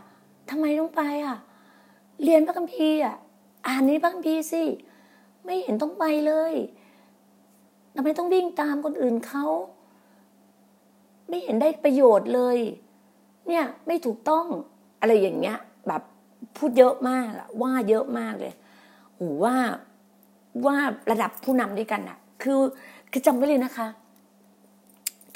[0.50, 1.38] ทำไมต้องไปอะ
[2.24, 3.16] เรียนพระคัมภีร์อะ
[3.68, 4.64] อ่านนี้พระคัมภีร์สิ
[5.46, 6.54] ไม่เห็นต้องไปเลย
[7.96, 9.46] ทำไมต้องวิ่งตามคนอื่นเขา
[11.30, 12.58] ไม่เห็นได้ประโยชน์เลย
[13.48, 14.46] เนี่ยไม่ถูกต้อง
[15.00, 16.02] อะไรอย่างเงี้ย แบบ
[16.58, 17.28] พูดเยอะมาก
[17.62, 18.54] ว่าเยอะมากเลย
[19.16, 19.56] โอ้ว่า
[20.66, 20.78] ว่า
[21.12, 22.62] ระดับผู้นำด้วยกันอะคือ
[23.12, 23.88] คือจำไว้เลยนะคะ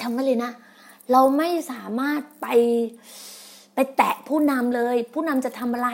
[0.02, 0.52] จำไว้เลยนะ
[1.12, 2.48] เราไม่สามารถไป
[3.76, 5.90] ไปแตะผู้นำเลย ผู้นำจะทำอะไร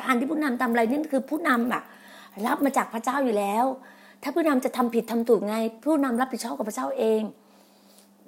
[0.00, 1.82] การที่ผู้นำทำอะไรนี่คือผู้นำอะ
[2.46, 3.64] รับมาจากพระเจ้าอยู่แล้ว
[4.22, 7.22] ถ้าผู้นำจะทำผิดทำถูกไง ผู้นำรับผิดชอบกับพระเจ้าเอง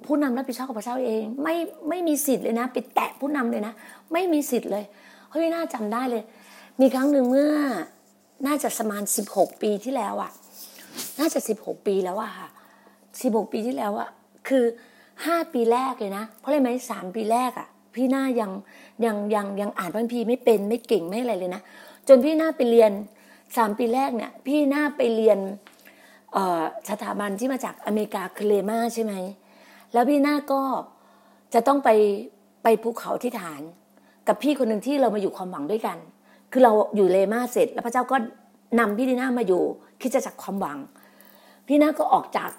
[0.05, 1.55] ผู้นำรับผิดชอบกับพระเจ้าเอง ไม่
[1.89, 3.73] ไม่มีสิทธิ์เลยนะไปแตะผู้นำเลยนะ
[4.13, 4.83] ไม่มีสิทธิ์เลย
[5.31, 6.23] เฮ้ยน่าจำได้เลย
[6.81, 7.53] มีครั้งหนึ่งเมื่อ
[8.47, 10.31] น่าจะสมานสิบหกปีที่แล้วอะ
[11.19, 12.47] น่าจะสิบหกปีแล้วอะค่ะ
[13.21, 14.09] สิบหกปีที่แล้วอะ
[14.47, 14.63] คือ
[15.25, 18.51] ห้าปีแรกเลยนะ เพราะอะไรไหมสามปีแรกอะ พี่หน้ายัง
[19.05, 21.61] ยังยังยังอ่านพันพีไม่เป็นไม่เก่งไม่อะไรเลยนะ
[22.07, 22.91] จนพี่หน้าไปเรียน
[23.57, 25.39] สามปีแรกเนี่ย พี่หน้าไปเรียน
[26.89, 29.13] สถาบันที่มาจากอเมริกาคือเลมาใช่ไหม
[29.93, 30.61] แล้วพี่หน้าก็
[31.53, 31.89] จะต้องไป
[32.63, 33.61] ไปภูเขาที่ฐาน
[34.27, 35.97] กับพี่คนหนึ่งที่เรามาอยู่ความหวังด้วยกัน
[36.51, 38.17] คือเราอยู่เลมาเสร็จ แล้วพระเจ้าก็
[38.79, 39.63] นำพี่ดีน่ามาอยู่
[40.01, 40.77] คิดจะจักความหวัง
[41.67, 42.49] พี่หน่าก็ออกจาก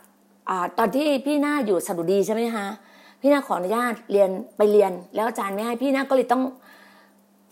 [0.49, 2.67] อตอนที่พี่หน่าอยู่สดุดีใช่ไหมคะ
[3.21, 6.43] พี่นาขออนุญาตเรียนไปเรียน แล้วอาจารย์ไม่ให้พี่นาก็เลยต้อง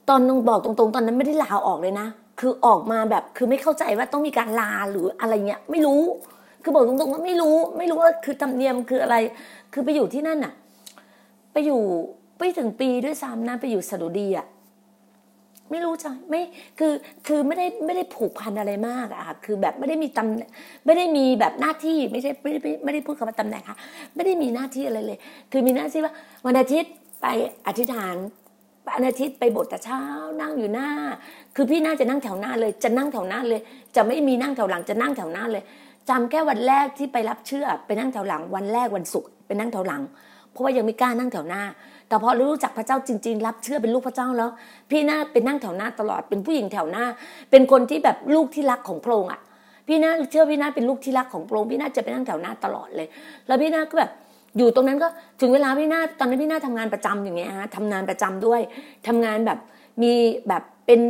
[0.09, 2.07] ตอนต้องบอกตรงๆ ตอนนั้นไม่ได้ลาออกเลยนะ
[2.41, 6.03] คือออกมาแบบคือไม่เข้าใจว่าต้องมีการลาหรืออะไรเงี้ยไม่รู้
[6.63, 9.17] คือบอกตรงๆว่าไม่รู้ ไม่รู้ว่าคือธรรมเนียมคืออะไร
[9.73, 10.53] คือไปอยู่ที่นั่นอะ
[11.53, 11.81] ไปอยู่
[12.39, 14.47] ไปถึงปีด้วยซ้ำนะไปอยู่สดุดีอะ
[15.71, 16.41] ไม่รู้จังไม่
[16.79, 16.93] คือ
[17.27, 23.77] คือไม่ได้ไม่ได้ผูกพันอะไรมากอะคือแบบไม่ได้มีตำไม่ได้มีแบบหน้าที่ไม่ใช่ไม่ได้ไม่ได้พูดคำว่าตำแหน่งค่ะ
[24.15, 25.19] ไม่ได้มีหน้าที่อะไรเลย
[25.53, 26.13] คือมีหน้าที่ว่า
[26.47, 27.27] วันอาทิตย์ไป
[27.67, 28.17] อธิษฐาน
[28.89, 30.01] วันอาทิตย์ไปโบสถ์แต่เช้า
[30.41, 30.89] นั่งอยู่หน้า
[31.57, 33.61] คือพี่น่าจะนั่งแถวหน้าเลย จะนั่งแถวหน้าเลย
[33.97, 35.63] จะไม่มีนั่งแถวหลังจะนั่งแถวหน้าเลย
[36.11, 40.03] จำแค่วันแรกที่ไปรับเชื่อไปนั่งแถวหลังวันแรกวันศุกร์ไปนั่งแถวหลัง
[40.51, 41.63] เพราะว่ายังไม่กล้านั่งแถวหน้า
[42.09, 44.51] แต่พอรู้จักพระเจ้าจริง ๆ รับเชื่อเป็นลูกพระเจ้าแล้ว
[44.91, 47.05] พี่น่าเป็นนั่งแถวหน้าตลอดเป็นผู้หญิงแถวหน้า
[47.51, 49.41] เป็นคนที่แบบลูกที่รักของพระองค์อะ
[49.89, 53.09] พี่น่าเชื่อพี่น่าเป็นลูกที่รักของพระองค์พี่น่าจะไปนั่งแถวหน้าตลอดเลย
[53.47, 54.11] แล้วพี่น่าก็แบบ
[54.59, 55.09] อยู่ตรงนั้นก็
[55.41, 58.61] ถึงเวลาพี่นาตอนนั้นพี่นาทำงานประจำอย่างเงี้ยฮะทำงานประจำด้วย
[59.07, 59.59] ทำงานแบบ
[60.03, 60.13] มี
[60.49, 61.01] แบบเป็น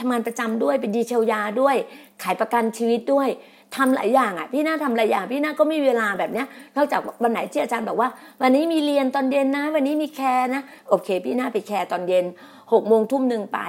[0.00, 1.76] ทำงานประจำด้วยเป็นดีเชลยาด้วย
[2.22, 3.28] ขายประกันชีวิตด้วย
[3.76, 8.08] ทำหลายอย่างอะพี่นาทำหลายอย่างพี่นาก็ไม่มีเวลาแบบเนี้ยนอกจากวันไหนที่อาจารย์บอกว่า
[8.42, 12.24] วันนี้มีเรียนตอนเย็นนะ วันนี้มี care นะโอเค พี่นาไป care ตอนเย็น
[12.72, 13.60] หกโมงทุ่มหนึ่งไป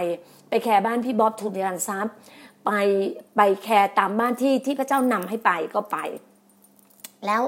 [0.50, 2.08] ไป care บ้านพี่บ๊อบทุนยานซับ
[2.66, 2.72] ไป
[3.36, 5.98] ไป care ตามบ้านที่ที่พระเจ้านำให้ไปก็ไป
[7.26, 7.42] แล้ว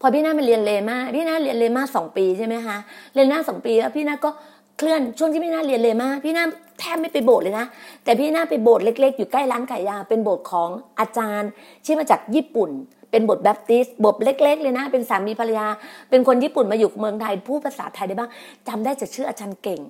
[0.00, 2.76] พอพี่นามาเรียน Rhema พี่นาเรียน Rhema สองปีใช่ไหมคะ
[3.14, 4.30] เรียนหน้าสองปีแล้วพี่นาก็
[4.78, 6.44] เคลื่อนช่วงที่พี่นาเรียน Rhema พี่นา
[6.80, 7.66] แทบไม่ไปโบสถ์เลยนะ
[8.04, 11.50] แต่พี่นาไปโบสถ์เล็ก ๆ อยู่ใกล้ร้านไก่ยา เป็นโบสถ์ของอาจารย์
[11.84, 12.70] ที่มาจากญี่ปุ่น
[13.10, 15.66] เป็นบทแบปติสบทเล็ก ๆ เลยนะ เป็นสามีภรรยา
[16.10, 18.30] เป็นคนญี่ปุ่นมาอยู่เมืองไทยพูดภาษาไทยได้บ้าง
[18.68, 19.80] จำได้จะชื่ออาจารย์เก่ง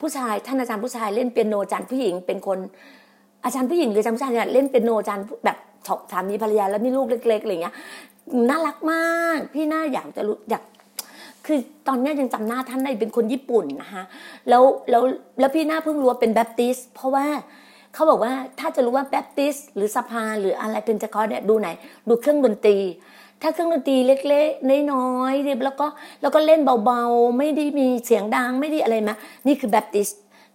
[0.00, 2.58] ผู้ชายท่านอาจารย์ผู้ชายเล่นเปียโนอาจารย์ผู้หญิง เป็นคน
[3.44, 5.56] อาจารย์ผู้หญิงหรืออาจารย์ผู้ชายเนี่ยเล่นเปียโนอาจารย์แบบ
[6.12, 7.74] สามีภรรยาแล้วมีลูกเล็กๆอะไรเงี้ย
[8.48, 10.62] น่ารักมาก พี่น่าอยากจะรู้อยาก
[11.48, 14.02] คือตอนนี้ยังจำหน้าท่านได้เป็นคนญี่ปุ่นนะคะ
[14.48, 15.02] แล้วแล้ว
[15.40, 17.26] แล้วพี่หน่าเพิ่งรู้ว่าเป็นแบปติสเพราะว่า
[17.94, 21.68] เขาบอกว่าถ้าจะรู้ว่าแบปติสหรือสภาหรืออะไรเป็นจะคอเนี่ยดูไหน
[22.08, 22.76] ดูเครื่องดนตรี
[23.42, 25.86] ถ้าเครื่องดนตรีเล็กๆน้อยๆแล้วก็
[26.22, 29.14] แล้วก็เล่นเบาๆ ไม่ได้มีเสียงดังไม่ได้อะไรมา
[29.46, 30.08] นี่คือแบปติส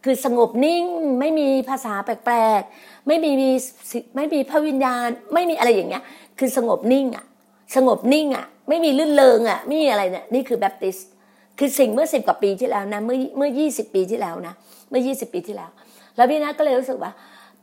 [0.04, 0.84] คือสงบนิ่ง
[1.20, 3.50] ไม่มีภาษาแปลกๆ ไม่มีมี
[4.16, 6.04] ไม่มีพระวิญญาณ ไม่มีอะไรอย่างเงี้ย
[6.40, 7.26] คือสงบนิ่งอะ
[7.76, 10.98] สงบนิ่งอะ ไม่มีลื่นเลงอะไม่มีอะไรเนี่ยนี่คือแบปติส
[11.60, 14.54] คือสิ่งเมื่อสิบกว่าปีที่แล้วนะเมื่อเมื่อยี่สิบปีที่แล้วนะ
[14.90, 15.70] เมื่อยี่สิบปีที่แล้ว
[16.16, 17.12] แล้วพี่นาก็เลยรู้สึกว่า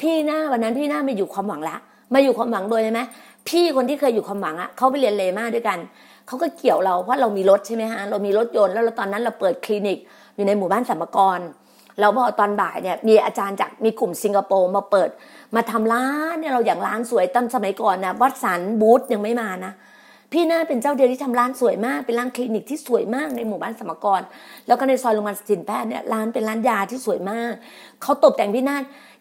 [0.01, 1.77] พี่หน้าวันนั้นพี่หน้ามาอยู่ความหวังละ
[2.15, 3.01] มาอยู่ความหวังโดยใช่ไหม
[3.49, 5.79] พี่คนที่เคยอยู่ความหวังอะเขาไปเรียนเลมาด้วยกัน
[6.27, 9.99] เขาก็เกี่ยวเราเพราะเรามีรถใช่ไหมฮะเรามีรถยนต์แล้วตอนนั้นเราเปิดคลินิก
[10.37, 11.41] อยู่ในหมู่บ้านสัมมกร
[12.01, 15.11] แล้วพอตอนบ่ายเนี่ยมีอาจารย์จากมีกลุ่มสิงคโปร์มาเปิด
[15.55, 19.73] มาทำร้านเนี่ยเราอย่างร้านสวยตั้งสมัยก่อนนะวัดสันบูธยังไม่มานะ
[20.33, 24.21] พี่น่าเป็นเจ้าเดียวที่ทำร้านสวยมาก เป็นร้านคลินิกที่สวยมากในหมู่บ้านสมกร
[24.67, 27.53] แล้วก็ในซอยโรงพยาบาลสินแพทย์เนี่ยร้านเป็นร้านยาที่สวยมาก
[28.03, 28.77] เขาตกแต่งพี่นา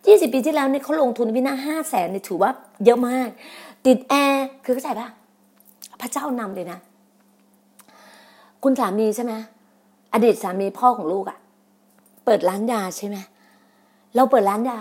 [0.07, 2.51] ยี่สิบปีที่แล้วเนี่ยเขาลงทุนพี่นาห้าแสนเนี่ยถือว่า
[2.85, 3.29] เยอะมาก
[3.85, 5.07] ติดแอร์คือเข้าใจปะ
[6.01, 6.79] พระเจ้านำเลยนะ
[8.63, 9.33] คุณสามีใช่ไหม
[10.13, 11.37] อดีตสามีพ่อของลูกอะ
[12.25, 13.17] เปิดร้านยาใช่ไหม
[14.15, 14.79] เราเปิดร้านยา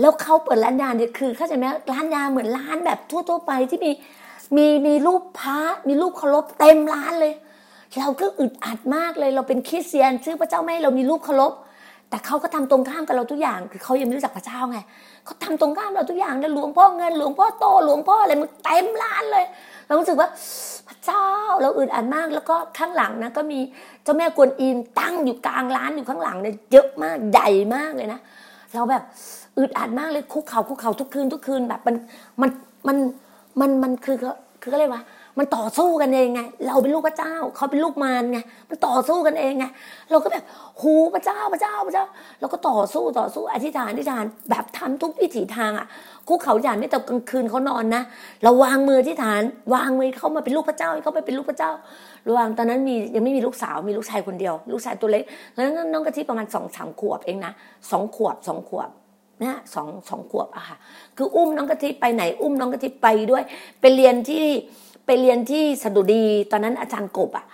[0.00, 3.90] แล้วเขาเปิดร้านยาเนี่ยคือเข้าใจไหมร้านยาเหมือนร้านแบบทั่วๆไปที่มี
[4.56, 7.34] มีมีรูปพระมีรูปเคารพเต็มร้านเลย
[7.98, 11.52] เราก็อึดอัดมากเลย เราเป็นคริสเตียนชื่อพระเจ้าไม่เรามีรูปเคารพ
[12.10, 14.78] แต่เขาก็ทำตรงข้ามกับเราทุกอย่าง คือเขายังไม่รู้จักพระเจ้าไง
[15.24, 19.44] เขาทำตรงข้ามเราทุกอย่างนะหลวงพ่อเงินหลวงพ่อโตหลวงพ่ออะไรมันเต็มร้านเลย
[19.86, 20.28] เรารู้สึกว่า
[20.88, 21.24] พระเจ้า
[21.62, 23.58] เราอึดอัดมากแล้วก็ข้างหลังนะก็มี
[24.04, 28.20] เจ้าแม่กวนอิมตั้งอยู่กลางร้านอยู่ข้างหลังเนี่ยเยอะมากใหญ่มากเลยนะ
[28.74, 29.02] เราแบบ
[29.58, 31.96] อึดอัดมากเลยคุกเข่าคุกเข่าทุกคืนทุกคืนแบบมัน
[32.40, 32.50] มัน
[32.88, 32.96] มัน
[33.60, 34.16] มันมันคือ
[34.62, 35.02] คือก็เลยว่า
[35.38, 38.38] มันต่อสู้กันเองไง เราเป็นลูกพระเจ้าเขาเป็นลูกมารไง
[38.68, 39.66] มันต่อสู้กันเองไง
[40.10, 40.44] เราก็แบบ
[40.80, 42.06] หูพระเจ้าพระเจ้าพระเจ้า
[42.40, 45.86] เราก็ต่อสู้ต่อสู้อธิษฐานอธิษฐานแบบทำทุกวิถีทางอะ
[46.28, 48.02] คุกเขาหยานไม่แต่กลางคืนเขานอนนะ
[48.42, 49.40] เราวางมืออธิษฐาน
[49.74, 51.70] วางมือเขามาเป็นลูกพระเจ้าเขาไปเป็นลูกพระเจ้า
[52.28, 57.52] ระหว่างตอนนั้นมียังไม่มีลูกสาวมีลูกชายคนเดียว ลูกชายตัวเล็กแล้วน้องกะทิประมาณสองสามขวบเองนะ
[57.90, 58.90] สองขวบสองขวบ
[59.44, 60.76] นะสองสองขวบอะค่ะ
[61.16, 63.42] คืออุ้มน้องกะทิไปไหน อุ้มน้องกะทิไปด้วย
[63.80, 64.44] ไปเรียนที่
[65.06, 67.44] ไปเรียนที่สดุดี ตอนนั้นอาจารย์กบอะ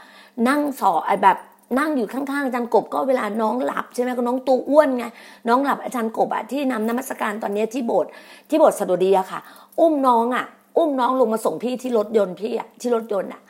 [0.48, 1.38] นั่งสอแบบ
[1.78, 5.04] นั่งอยู่ข้างๆอาจารย์กบก็เวลาน้องหลับใช่ไหมก็น้องตูอ้วนไง
[5.48, 8.10] น้องหลับอาจารย์กบอะที่นำนมัสการตอนนี้ที่โบสถ์
[8.48, 9.40] ที่โบสถ์สดุดีอะค่ะ
[9.80, 10.46] อุ้มน้องอะ
[10.78, 13.40] อุ้มน้องลงมาส่งพี่ที่รถยนต์พี่อะที่รถยนต์อะ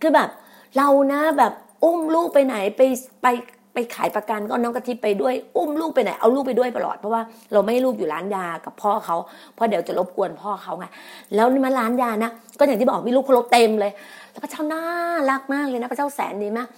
[0.00, 0.28] คือแบบ
[0.76, 1.52] เรานะแบบ
[1.84, 2.80] อุ้มลูกไปไหนไป
[3.22, 3.26] ไป
[3.74, 9.16] ไปขายประกันก็น้องกะทิไปด้วย อุ้มลูกไปไหนเอาลูกไปด้วยตลอดเพราะว่าเราไม่ให้ลูกอยู่ร้านยากับพ่อเขา
[9.54, 10.86] เพราะเดี๋ยวจะรบกวนพ่อเขาไง
[11.34, 13.92] แล้วนี่มาร้านยานะก็อย่างที่บอกมีลูกเขารเต็มเลย
[14.30, 14.82] แล้วพระเจ้าน่า
[15.30, 16.68] รักมากเลยนะ พระเจ้าแสนดีมาก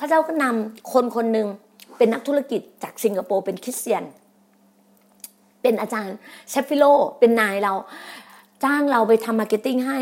[0.00, 1.46] พระเจ้าก็นำคนคนหนึ่ง
[1.98, 4.02] เป็นนักธุรกิจจากสิงคโปร์เป็นคริสเตียน
[5.62, 6.16] เป็นอาจารย์
[6.50, 6.84] เชฟฟิโล
[7.18, 7.72] เป็นนายเรา
[8.64, 9.98] จ้างเราไปทำ marketing ให้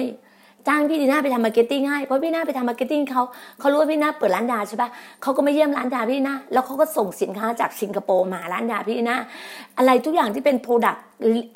[0.68, 3.22] จ้างพี่ดีน่าไปทำ marketing ให้เพราะพี่น่าไปทำ marketing เขา
[3.58, 4.88] เขารู้ว่าพี่น่าเปิดร้านยาใช่ปะ
[5.22, 9.16] เขาก็มาเยี่ยมร้านยาพี่น่าแล้วเขาก็ส่งสินค้าจากสิงคโปร์มาร้านยาพี่น่า
[9.78, 11.04] อะไรทุกอย่างที่เป็น product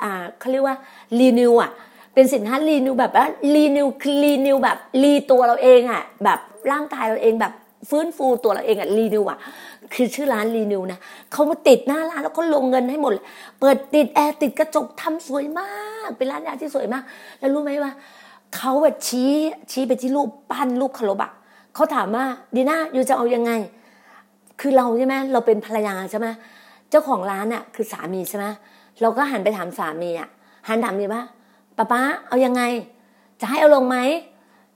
[0.03, 0.75] อ่าเขาเรียกว่า
[1.19, 1.71] renew อะ
[2.13, 6.39] เป็นสินค้า renew แบบว่า renew คือ renew แบบ re ตัวเราเองอะแบบ
[6.71, 7.53] ร่างกายเราเองแบบ
[7.89, 9.39] ฟื้นฟูตัวเราเองอะ renew อะ
[9.93, 10.99] คือชื่อร้าน renew นะ
[11.31, 13.11] เขามาติดหน้าร้านแล้วก็ลงเงินให้หมด
[13.59, 15.71] เปิดติดแอร์ติดกระจกทำสวยมา
[16.07, 17.03] ก เป็นร้านยาที่สวยมาก
[17.39, 17.91] แล้วรู้ไหมว่า
[18.55, 19.31] เขาแบบชี้
[19.71, 21.31] ชี้ไปที่รูปปั้นรูปคารบอะ
[21.73, 23.51] เขาถามว่าดีน่าอยู่จะเอายังไง
[24.59, 26.27] คือเราใช่ไหมเราเป็นภรรยาใช่ไหม
[26.89, 28.45] เจ้าของร้านอะคือสามีใช่ไหม
[29.01, 30.29] เราก็หันไปถามสามีอะ
[30.67, 31.21] หันถามดีว่า
[31.77, 32.61] ป้าป้าเอายังไง
[33.39, 33.97] จะให้เอาลงไหม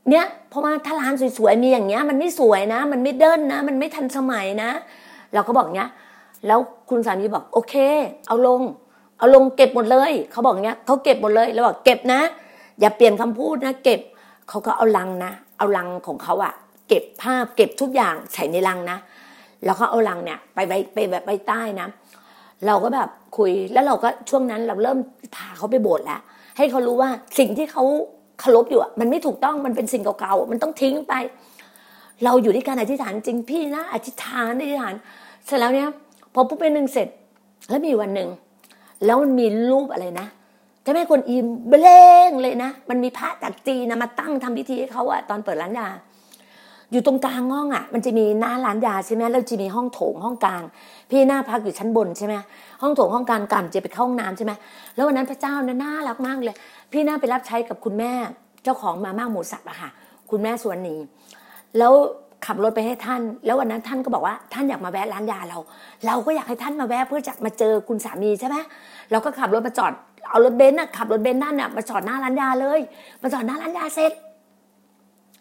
[0.09, 4.71] เนี่ยเพราะว่าถ้าร้านสวยๆมีอย่างเงี้ย มันไม่สวยนะ มันไม่เดินนะ มันไม่ทันสมัยนะ
[5.33, 5.89] เราก็บอกเงี้ย
[6.47, 7.73] แล้วคุณสามีบอกโอเค
[8.27, 8.61] เอาลง
[9.17, 12.21] เอาลงเก็บหมดเลย เขาบอกเงี้ยเขาเก็บหมดเลยเราบอกเก็บนะ
[12.79, 14.01] อย่าเปลี่ยนคำพูดนะเก็บ
[14.49, 16.53] เขาก็เอาลังนะ เอาลังของเขาอะ
[16.87, 18.97] เก็บภาพเก็บทุกอย่างใส่ในลังนะ
[19.65, 21.87] แล้วก็เอาลังเนี่ยไปไว้ไปแบบไปใต้นะ
[22.65, 24.99] เราก็แบบคุยแล้วเราก็ช่วงนั้นเราเริ่ม
[25.35, 26.21] พาเขาไปโบสถ์แล้ว
[26.57, 27.83] ให้เขารู้ว่าสิ่งที่เขา
[28.39, 31.13] เคารพอยู่มันไม่ถูกต้องมันเป็นสิ่งเก่าๆมันต้องทิ้งไป
[32.23, 34.93] เราอยู่ที่การอธิษฐานจริงพี่นะอธิษฐานอธิษฐาน
[35.45, 35.89] เสร็จแล้วเนี้ย
[36.33, 37.07] พอปุ๊บเป็นหนึ่งเสร็จ
[37.69, 38.29] แล้วมีวันหนึ่ง
[39.05, 40.27] แล้วมันมีรูปอะไรนะ
[40.89, 41.87] จ้าแม่กวนอิมเบล
[42.27, 45.87] งเลยนะ มันมีพระจากจีนนะมาตั้งทำพิธีให้เขาอะตอนเปิดร้านยา
[46.91, 50.61] อยู่ตรงกลางห้องอะมันจะมีหน้าร้านยาใช่ไหมแล้วจะมีห้องโถงห้องกลาง
[51.09, 52.35] พี่หน้าพักอยู่ชั้นบนใช่ไหม
[52.81, 54.53] ห้องโถงห้องกลางกำจะไปเข้าห้องน้ำใช่ไหม
[54.95, 56.55] แล้ววันนั้นพระเจ้าน่น่ารักมากเลย
[56.91, 58.11] พี่หน้าไปรับใช้กับคุณแม่
[58.63, 59.89] เจ้าของมาม่าหมูสับอะค่ะ
[60.29, 60.95] คุณแม่สวนนี
[61.77, 61.93] แล้ว
[62.45, 65.59] ขับรถไปให้ท่าน แล้ววันนั้นท่านก็บอกว่าท่านอยากมาแวะร้านยาเรา
[66.05, 68.57] เราก็อยากให้ท่านมาแวะเพื่อจะมาเจอคุณสามีใช่ไหม
[69.11, 69.91] เราก็ขับรถมาจอด
[70.29, 72.79] เอารถเบนซ์น่ะขับรถเบนซ์นั่นน่ะมาจอดหน้าร้านยาเลย
[73.21, 74.11] มาจอดหน้าร้านยาเสร็จ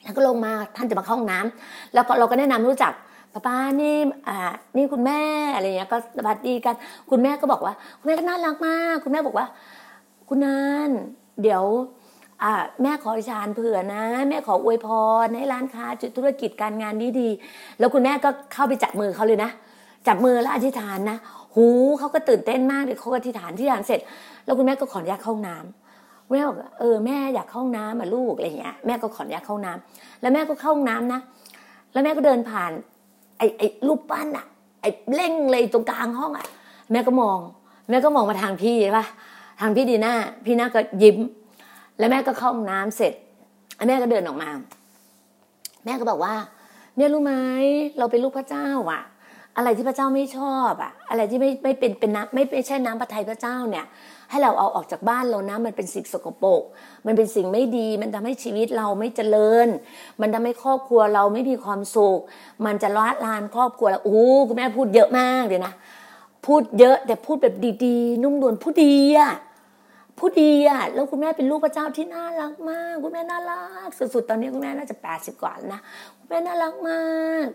[0.02, 2.92] แล้วก็ลงมาท่านจะมาเข้าห้องน้ำแล้วก็เราก็แนะนำรู้จัก
[3.32, 3.96] ป้าป้านี่
[4.28, 4.36] อ่า
[4.76, 5.20] นี่คุณแม่
[5.54, 6.74] อะไรเงี้ยก็สวัสดีกัน
[7.10, 9.46] คุณแม่ก็บอกว่า คุณแม่ก็น่ารักมาก คุณแม่บอกว่า
[10.28, 10.90] คุณนาน
[11.42, 11.64] เดี๋ยว
[12.42, 14.88] อ่าแม่ขออิชานเผื่อนะ แม่ขออวยพ
[15.24, 17.28] รให้ร้านค้าจุดธุรกิจการงานดีดี
[17.78, 19.50] แล้วคุณแม่ก็เข้าไปจับมือเขาเลยนะ
[20.06, 21.18] จับมือแล้วอธิษฐานนะ
[21.54, 21.66] หู
[21.98, 24.00] เขาก็ตื่นเต้นมากเลยเขาอธิษฐานที่ฐานเสร็จ
[24.44, 31.20] แล้วคุณแม่ก็ขออนุญาตเข้าห้องน้ำแม่บอกเออแม่อยากเข้าห้องน้ำมาลูกอะไรเงี้ยแม่ก็ขออนุญาตเข้าห้องน้ำแล้วแม่ก็เข้าห้องน้ำนะ
[31.92, 32.70] แล้วแม่ก็เดินผ่าน
[33.38, 34.46] ไอ้ไอ้รูปปั้นอะ
[34.80, 36.46] ไอ้เล่งเลยตรงกลางห้องอะ
[36.92, 37.38] แม่ก็มอง
[37.90, 39.06] แม่ก็มองมาทางพี่ใช่ปะ
[39.60, 41.18] ทางพี่ดีหน้าพี่หน้าก็ยิ้ม
[41.98, 43.12] แล้วแม่ก็เข้าห้องน้ำเสร็จ
[43.88, 44.50] แม่ก็เดินออกมา
[45.84, 46.34] แม่ก็บอกว่า
[46.96, 47.34] เนี่ยรู้ไหม
[47.98, 49.02] เราเป็นลูกพระเจ้าอะ
[49.58, 53.86] อะไรที่พระเจ้าไม่ชอบอะอะไรที่ไม่ไม่เป็นเป็นน้ำไม่ไม่ใช่น้ำพระทัยพระเจ้าเนี่ย
[54.30, 56.62] ให้เราเอาออกจากบ้านเรานะมันเป็นสิ่งสกปรก
[57.06, 59.68] มันเป็นสิ่งไม่ดี มันทำให้ชีวิตเราไม่เจริญ
[60.20, 62.20] มันทำให้ครอบครัวเราไม่มีความสุข
[62.66, 65.72] มันจะล้าลานครอบครัวเราโอ้คุณแม่พูดเยอะมากเลยนะ
[66.46, 69.32] พูดเยอะแต่พูดแบบดีๆ นุ่มนวลพูดดีอะ
[70.18, 75.80] ผู้ดีอะแล้วคุณแม่เป็นลูกพระเจ้าที่น่ารักมาก คุณแม่น่ารักสุดๆตอนนี้คุณแม่น่าจะแปดสิบกว่าแล้วนะ
[76.18, 77.46] คุณแม่น่ารักมาก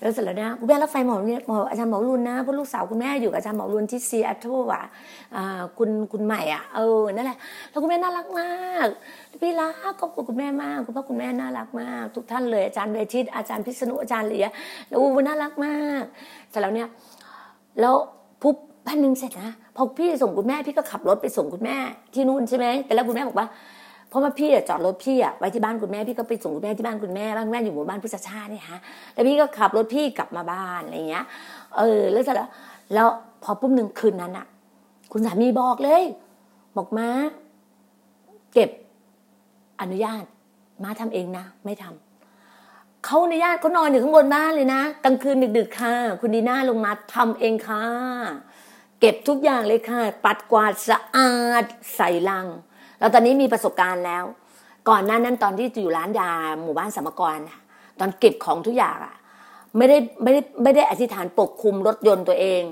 [0.00, 4.84] แล้วเสร็จแล้วนี่ยคุณแม่รับไฟหมอเนี่ยหมออาจารย์หมอรุนนะเพราะลูกสาวคุณแม่อยู่กับอาจารย์หมอรุนที่ซีแอตเทิลอะ
[5.78, 7.38] คุณคุณใหม่อะเออนั่นแหละ
[7.70, 8.86] แล้วคุณแม่น่ารักมาก
[9.42, 14.46] พี่รักขอบคุณคุณแม่มากคุณพ่อคุณแม่น่ารักมาก ทุกท่านเลยอาจารย์เบชิตอาจารย์พิษณุอาจารย์เหลีย
[14.88, 16.02] แล้วอูน่ารักมาก
[16.50, 16.88] เสร็จแล้วเนี่ย
[17.80, 17.94] แล้ว
[18.42, 18.56] ปุ๊บ
[18.86, 21.76] พันหนึ่งเสร็จนะพอพี่ส่งคุณแม่พี่ก็ขับรถไปส่งคุณแม่
[22.14, 23.48] ที่นู่นใช่ไหมแต่แล้วคุณแม่บอกว่า
[24.08, 28.78] เพราะว่าพี่จอดรถพี่อะไว้ที่บ้านคุณแม่พี่ก็ไปส่งคุณแม่ที่บ้านคุณแม่บ้านแม่อยู่หมู่บ้านพุทธชาตินี่ฮะ
[29.12, 31.24] แล้วพี่ก็ขับรถพี่กลับมาบ้านอะไรเงี้ย
[31.76, 32.48] เออ แล้วเสร็จแล้ว
[32.94, 33.08] แล้ว
[33.42, 34.46] พอปุ๊บหนึ่งคืนนั้นอะ
[35.12, 36.02] คุณสามีบอกเลย
[36.76, 37.08] บอกมา
[38.52, 38.70] เก็บ
[39.80, 40.24] อนุญาต
[40.84, 47.84] มาทำเองนะ ไม่ทำเขาอนุญาตเขานอนอยู่ข้างบนบ้านเลยนะกลางคืนดึกๆค่ะ คุณดีน่าลงมาทำเองค่ะ
[49.00, 51.64] เก็บทุกอย่างเลยค่ะ ปัดกวาดสะอาด
[51.96, 52.46] ใส่ลัง
[52.98, 54.24] แล้วตอนนี้มีประสบการณ์แล้ว
[54.88, 56.30] ก่อนหน้านั้นตอนที่อยู่ร้านยา
[56.62, 57.38] หมู่บ้านสมกร
[58.00, 59.14] ตอนเก็บของทุกอย่างอะ
[59.76, 62.62] ไม่ได้ไม่ได้ไม่ได้อธิษฐานปกคุมรถยนต์ตัวเอง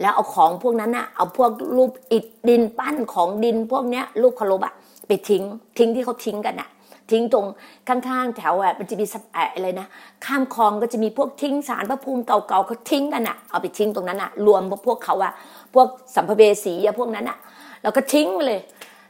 [0.00, 4.74] แล้วเอาของพวกนั้นอะเอาพวกรูปอิฐดินปั้นของดินพวกเนี้ยรูปคารบอะ
[5.06, 5.42] ไปทิ้ง
[5.78, 6.68] ทิ้งที่เขาทิ้งกันอะ
[7.10, 7.46] ทิ้งตรง
[7.88, 9.06] ข้างๆแถวอะมันจะมี
[9.54, 9.86] อะไรนะ
[10.24, 15.32] ข้ามคลองก็จะมีพวกทิ้งศาลพระภูมิเก่าๆเขาทิ้งกันอะเอาไปทิ้งตรงนั้นอะรวมพวกเขาอะ
[15.74, 17.38] พวกสัมภเวสีอะพวกนั้นอะ
[17.82, 18.60] เราก็ทิ้งเลย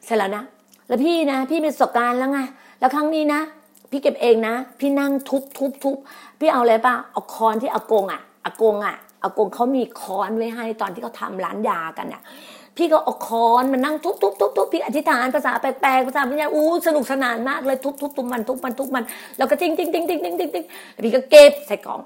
[0.04, 0.44] เสร็จแล้วนะ
[0.88, 2.40] แล้วพี่นะ พี่มีประสบการณ์แล้วไง
[2.80, 3.40] แล้วครั้งนี้นะ
[3.90, 5.96] พี่เก็บเองนะ พี่นั่งทุบทุบทุบ
[6.40, 12.22] พี่เอาอะไรป่ะ เอาค้อนที่อากงอะอากงอะอากงเขามีค้อนไว้ให้ตอนที่เขาทาร้านยากันเนี่ย
[12.76, 19.04] พี่ก็เอาค้อนมานั่งทุบทุบทุบทุบพี่อธิษฐานภาษาแปลกๆภาษาวิญญาณอู้สนุกสนานมากเลยทุบทุบทุบมันทุบมันทุบมัน
[19.38, 20.64] แล้วก็ทิ้งทิ้งทิ้งทิ้งทิ้งทิ้งทิ้ง
[21.04, 22.00] พี่ก็เก็บใส่กล่อง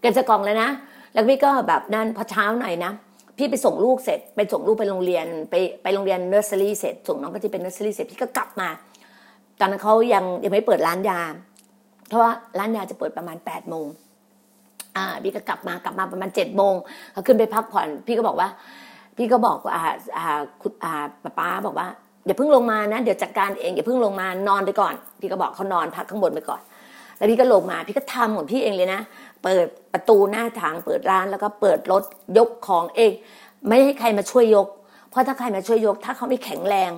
[0.00, 0.68] เก็บใส่กล่องเลยนะ
[1.12, 2.92] แล้วพี่ก็แบบนั้นพอเช้าหน่อยนะ
[3.40, 8.68] พี่ไปส่งลูกเสร็จ ไปส่งลูกไปโรงเรียน ไปไปโรงเรียนเนอร์เซอรี่เสร็จส่งน้องก็ที่เป็นเนอร์เซอรี่เสร็จพี่ก็กลับมา
[9.60, 11.20] ตอนนั้นเขายังยังไม่เปิดร้านยา
[12.08, 13.86] เพราะว่าร้านยาจะเปิดประมาณแปดโมง
[14.96, 16.74] อ่าพี่ก็กลับมากลับมาประมาณเจ็ดโมง
[17.12, 18.48] เขาขึ้นไปพักผ่อน พี่ก็บอกว่า
[19.16, 19.84] พี่ก็บอกว่าอ่า
[20.16, 21.04] อ่าคุณอ่า
[21.38, 21.86] ป้าบอกว่า
[22.26, 26.60] อย่าเพิ่งลงมานะเดี๋ยวจัดการเองอย่าเพิ่งลงมานอนไปก่อน พี่ก็บอกเขานอนพักข้างบนไปก่อน
[27.16, 29.00] แล้วพี่ก็ลงมาพี่ก็ทำของพี่เองเลยนะ
[29.42, 32.04] เปิดประตูหน้าทางเปิดร้านแล้วก็เปิดรถ
[32.38, 33.12] ยกของเอง
[33.68, 34.68] ไม่ให้ใครมาช่วยยก
[35.10, 36.90] เพราะถ้าใครมาช่วยยก ถ้าเขาไม่แข็งแรง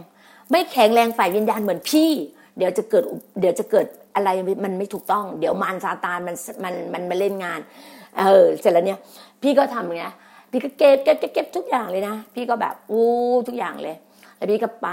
[0.50, 2.10] ไม่แข็งแรงฝ่ายวิญญาณเหมือนพี่
[2.58, 3.04] เดี๋ยวจะเกิด
[3.40, 4.28] เดี๋ยวจะเกิดอะไร
[4.64, 7.60] มันไม่ถูกต้อง เดี๋ยวมารซาตานมันมันมันมาเล่นงาน
[8.18, 8.98] เออเสร็จแล้วเนี่ย
[9.42, 10.14] พี่ก็ทำไงเงี้ย
[10.50, 13.06] พี่ก็เก็บเก็บเก็บทุกอย่างเลยนะ พี่ก็แบบอู้
[13.48, 13.96] ทุกอย่างเลย
[14.36, 14.88] แล้วพี่ก็ไป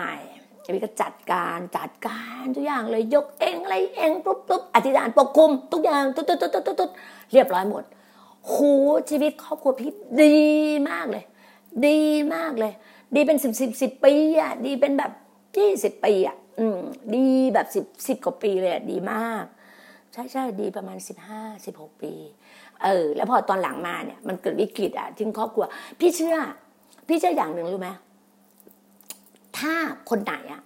[0.74, 6.92] พี่ก็จัดการจัดการทุกอย่างเลยยกเองอะไรเองปุ๊บปุ๊บอธิษฐานปกคุม ทุกอย่างตุ๊ดตุ๊ดตุ๊ดตุ๊ดตุ๊ด
[7.34, 7.84] เรียบร้อยหมด
[8.46, 8.56] โห
[9.10, 10.38] ชีวิตครอบครัวพี่ดี
[10.90, 11.24] มากเลย
[11.86, 12.00] ดี
[12.36, 12.74] มากเลย
[13.16, 15.12] ดีเป็นสิบสิบสิบปีอะดีเป็นแบบ
[15.58, 16.80] ยี่สิบปีอะอืม
[17.16, 19.44] ดีแบบสิบสิบกว่าปีเลยดีมาก
[20.14, 22.14] ใช่ใช่ดีประมาณสิบห้าสิบหกปี
[22.84, 25.66] เออ แล้วพอตอนหลังมาเนี่ย มันเกิดวิกฤตอะที่ครอบครัว
[26.00, 26.38] พี่เชื่อ
[27.08, 27.90] พี่เชื่ออย่างหนึ่งรู้ไหม
[29.58, 29.74] ถ้า
[30.10, 30.62] คนไหนอะ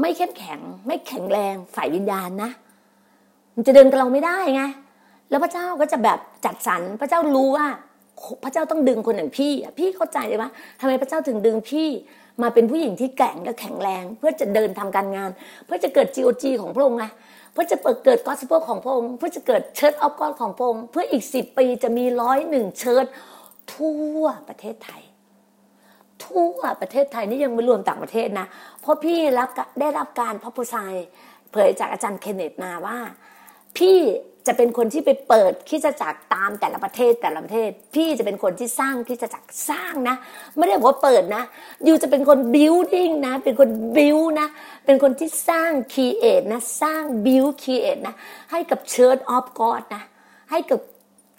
[0.00, 2.50] ไม่เข้มแข็ง ไม่แข็งแรงฝ่ายวิญญาณนะ
[3.54, 4.62] มันจะเดินกับเราไม่ได้ไง
[5.30, 7.66] แล้วพระเจ้าก็จะแบบจัดสรรพระเจ้ารู้ว่า
[8.44, 10.50] พระเจ้าต้องดึงคนอย่างพี่พี่เข้าใจเลยว่า
[10.80, 11.88] ทำไมพระเจ้าถึงดึงพี่
[12.42, 15.30] มาเป็นผู้หญิงที่แกร่งและแข็งแรง เพื่อจะเดินทำการงาน
[15.66, 17.04] เพื่อจะเกิด GOG ของพระองค์ไง
[17.52, 23.06] เพื่อจะเปิดเกิดกอสเปของพระองค์เพื่อจะเกิด Church of God ของพระองค์เพื่ออีกสิบปีจะมีร้อยหนึ่ง church
[23.74, 25.02] ทั่วประเทศไทย
[26.26, 28.46] ทั่วประเทศไทยนี่ยังไม่รวมต่างประเทศนะ
[28.80, 29.48] เพราะพี่รับ
[29.80, 30.76] ได้รับการพับพุไซ
[31.52, 32.98] เผยจากอาจารย์เคนเนตมาว่า
[33.76, 33.98] พี่
[34.46, 40.16] จะเป็นคนที่ไปเปิดคริสตจักรตามแต่ละประเทศแต่ละประเทศ พี่จะเป็นคนที่สร้างคริสตจักรสร้างนะ
[40.56, 41.42] ไม่ได้บอกว่าเปิดนะ
[41.86, 44.48] you จะเป็นคน building นะ เป็นคนบิวนะ
[44.84, 48.14] เป็นคนที่สร้าง create นะ สร้าง build create นะ
[48.50, 50.02] ให้กับ Church of God นะ
[50.50, 50.80] ให้กับ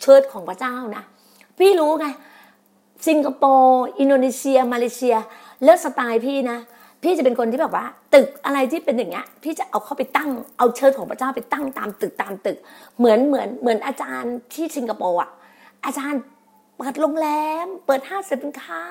[0.02, 1.04] church ของพระเจ้านะ
[1.60, 2.08] พี่รู้ไง
[3.08, 5.16] สิงคโปร์ อินโดนีเซีย มาเลเซีย
[5.64, 6.60] แล้วสไตล์พี่นะ
[7.04, 12.58] พี่จะเป็นคนที่แบบว่า ตึกอะไรที่เป็นอย่างเงี้ย พี่จะเอาเข้าไปตั้ง เอาเชิดของพระเจ้าไปตั้งตามตึกตามตึก
[12.98, 15.30] เหมือนเหมือนเหมือนอาจารย์ที่สิงคโปร์อะ
[15.86, 16.22] อาจารย์
[16.78, 17.28] เปิดโรงแร
[17.64, 18.84] ม เปิดห้างสินค้า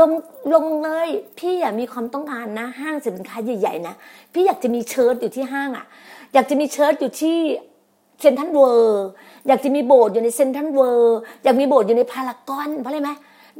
[0.00, 0.10] ลง
[0.54, 1.08] ลงเลย
[1.38, 3.94] พี่อยากมีความต้องการนะ ห้างสินค้าใหญ่ๆนะ
[4.32, 5.86] พี่อยากจะมีเชิดอยู่ที่ห้างอะ
[6.34, 7.38] อยากจะมี church อยู่ที่
[8.20, 9.04] เซนทันเวอร์
[9.46, 13.10] อยากจะมีโบสถ์อยู่ในเซนทันเวอร์อยากมีโบสถ์อยู่ในพารากอนเพราะอะไรไหม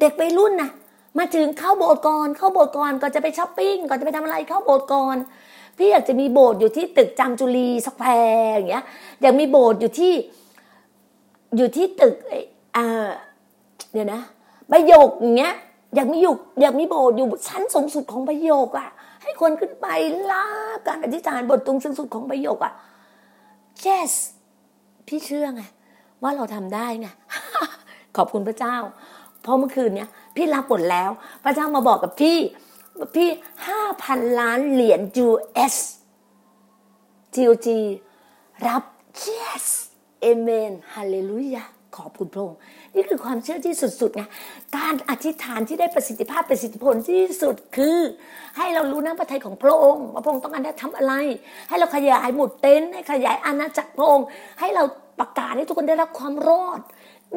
[0.00, 0.70] เด็กวัยรุ่นนะ
[1.18, 5.16] มาถึงเข้าโบสถ์ก่อนเข้าโบสถ์ก่อนก่อนจะไปช้อปปิ้งก่อนจะไปทำอะไรเข้าโบสถ์ก่อน
[5.76, 8.84] พี่อยากจะมีโบสถ์อยู่ที่ตึกจามจุลีสแควร์อย่างเงี้ย
[9.22, 10.12] อยากมีโบสถ์อยู่ที่
[11.56, 12.14] อยู่ที่ตึก
[12.76, 13.08] อ่า
[13.92, 14.20] เดี๋ยวนะ
[14.68, 15.54] ใบโยกอย่างเงี้ย
[15.94, 18.88] อยากมีอยู่อยากมีโบสถ์อยู่ชั้นสูงสุดของใบโยกอะ
[19.22, 19.86] ให้คนขึ้นไป
[20.30, 20.46] ลา
[20.86, 22.72] การอธิษฐานบทตรงสูงสุดของใบโยกอะ
[23.86, 24.12] yes
[25.08, 25.62] พี่เชื่อไง
[26.22, 27.08] ว่าเราทำได้ไง
[28.16, 28.76] ขอบคุณพระเจ้า
[29.42, 31.10] เพราะเมื่อคืนเนี้ยพี่รับบทแล้ว
[31.44, 32.38] พระเจ้ามาบอกกับพี่
[33.14, 33.28] พี่
[33.66, 35.74] ห้าพันล้านเหรียญ US
[37.34, 37.68] GOG
[38.66, 38.82] รับ
[39.26, 39.64] yes
[40.26, 41.64] amen ฮาเลลูยา
[41.96, 42.58] ขอบคุณพระองค์
[42.96, 44.22] นี่คือความเชื่อที่สุดๆไง
[44.76, 47.98] การอธิษฐานที่ได้ประสิทธิภาพประสิทธิผลที่สุดคือ
[48.56, 51.14] ให้เรารู้น้ำพระทัยของพระองค์ว่าพระองค์ต้องการจะทำอะไร
[51.68, 54.26] ให้เราขยายหมุดเต็นท์ให้ขยายอาณาจักรพระองค์
[54.60, 54.84] ให้เรา
[55.18, 56.80] ประกาศให้ทุกคนได้รับความรอด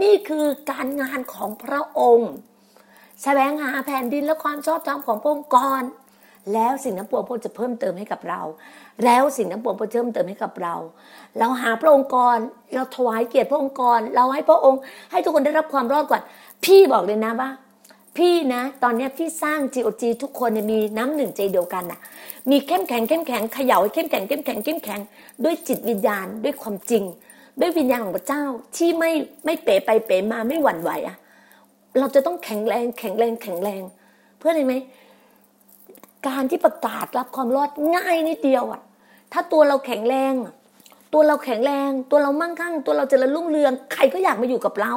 [0.02, 2.32] นี่คือการงานของพระองค์
[3.24, 5.84] แสวงหาแผ่นดินและความชอบธรรมของพระองค์ก่อน
[6.54, 8.42] แล้วสิ่งนั้นปวงพระจะเพิ่มเติมให้กับเรา
[9.06, 10.76] แล้วสิ่งนั้นปวงพระเพิ่มเติมให้กับเรา
[11.40, 12.38] เราหาพระองค์ก่อน
[12.76, 14.80] เราถวายเกียรติพระองค์ก่อนเราให้พระองค์
[15.12, 16.22] ให้ทุกคนได้รับความรอดก่อน
[16.66, 17.50] พี่บอกเลยนะว่า
[18.18, 22.00] พี่นะ ตอนนี้พี่สร้าง GOG ทุกคนมีน้ำหนึ่งใจเดียวกันน่ะ
[22.50, 25.00] มีเข้มแข็งเข้มแข็งเขย่าให้เข้มแข็งเข้มแข็งเข้มแข็ง
[25.44, 27.04] ด้วยจิตวิญญาณด้วยความจริง
[27.60, 28.44] ด้วยวิญญาณของพระเจ้า
[28.78, 29.12] ที่ไม่
[29.46, 31.18] ไม่เป๋ไปเป๋มาไม่หวั่นไหวอะ
[32.00, 33.82] เราจะต้องแข็งแรงแข็งแรงแข็งแรง
[34.38, 34.76] เพื่ออะไรไหม
[36.28, 38.82] การที่ประกาศรับความรอดง่ายนิดเดียวอะ
[39.34, 40.34] ถ้าตัวเราแข็งแรง
[41.14, 44.94] ตัวเราแข็งแรง ตัวเรามั่งคั่ง ตัวเราจะระลุ่งเรือง ใครก็อยากมาอยู่กับเรา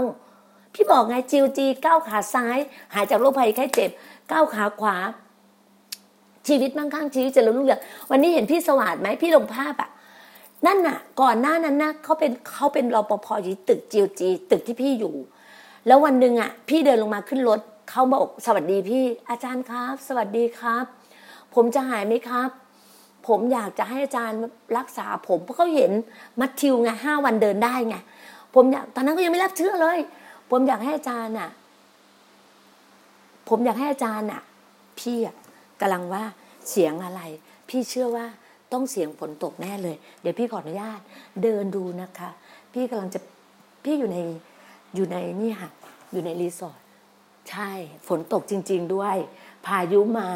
[0.75, 2.59] พี่บอกไงจิวจีก้าวขาซ้าย
[2.95, 3.91] หายจากโรคภัยแค่เจ็บ
[4.31, 4.97] ก้าวขาขวา
[6.49, 9.91] ชีวิตมั่งคั่งชีวิตจะระลุ่งเรืองวันนี้เห็นพี่สวัสดไหมพี่ลงภาพอะ
[10.67, 15.15] นั่นน่ะ ก่อนหน้านั้นนะเขาเป็นเขาเป็นรปภอยู่ตึกจิวจีตึกที่พี่อยู่
[15.87, 17.61] แล้ววันหนึ่งอะพี่เดินลงมาขึ้นรถ
[17.91, 21.00] เขาบอกสวัสดีพี่ อาจารย์ครับ สวัสดีครับ
[21.55, 22.51] ผมจะหายไหมครับ
[23.29, 24.41] ผมอยากจะให้อาจารย์
[24.79, 25.91] รักษาผมเพราะเขาเห็น
[26.41, 27.97] มัดทิวไงห้าวันเดินได้ไง
[28.55, 29.99] ผมอยากตอนนั้นก็ยังไม่รับเชื่อเลย
[30.51, 31.51] ผมอยากให้อาจารย์อะ
[33.49, 34.43] ผมอยากให้อาจารย์อะ
[34.99, 35.37] พี่อะ
[35.81, 36.25] กำลังว่า
[36.71, 37.21] เสียงอะไร
[37.69, 38.27] พี่เชื่อว่า
[38.73, 41.01] ต้องเสียงฝนตกแน่เลย เดี๋ยวพี่ขออนุญาต
[41.43, 42.31] เดินดูนะคะ
[42.73, 43.21] พี่กำลังจะ
[43.85, 44.19] พี่อยู่ใน
[44.95, 45.71] อยู่ในนี่ค่ะ
[46.13, 46.81] อยู่ในรีสอร์ท
[47.51, 47.71] ใช่
[48.09, 49.17] ฝนตกจริง ๆ ด้วย
[49.67, 50.29] พายุมา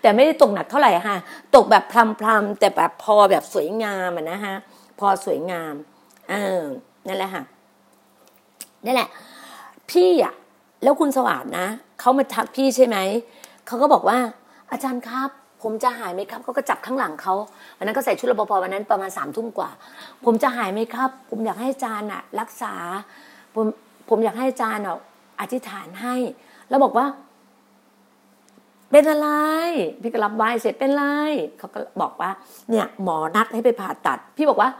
[0.00, 1.16] แต่ไม่ได้ตกหนักเท่าไหร่ค่ะ
[1.54, 4.54] ตกแบบพรำๆแต่แบบพอแบบสวยงามอะนะฮะ
[5.00, 5.74] พอสวยงาม
[6.30, 6.62] เออ
[7.06, 7.42] นั่นแหละค่ะ
[8.84, 9.08] นั่นแหละ
[9.90, 10.34] พี่อะ
[10.82, 11.66] แล้วคุณสวัสดนะ
[12.00, 12.96] เขามาทักพี่ใช่ไหม
[13.66, 14.18] เขาก็บอกว่า
[14.70, 15.30] อาจารย์ครับ
[15.62, 17.34] ผมจะหายไหมครับเขาก็จับข้างหลังเขา
[17.78, 19.70] วันนั้นก็ใส่ชุดรปภวันนั้นประมาณสามทุ่มกว่า
[20.24, 22.74] ผมจะหายไหมครับ ผมอยากให้อาจารย์อะ รักษา
[23.54, 23.66] ผม
[24.08, 24.98] ผมอยากให้อาจารย์อะ
[25.40, 26.14] อธิษฐานให้
[26.68, 27.06] แล้วบอกว่า
[28.96, 29.30] เป็นอะไร
[30.02, 31.04] พี่ก็รับไหว้เสร็จเป็นไร
[31.58, 32.30] เขาก็บอกว่า
[32.70, 34.70] เนี่ยหมอนัดให้ไปผ่าตัด พี่บอกว่า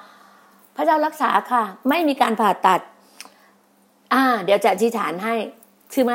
[0.77, 2.81] พระเจ้ารักษาค่ะ ไม่มีการผ่าตัด
[4.15, 5.35] อ่า เดี๋ยวจะอธิษฐานให้
[5.93, 6.13] คือไหม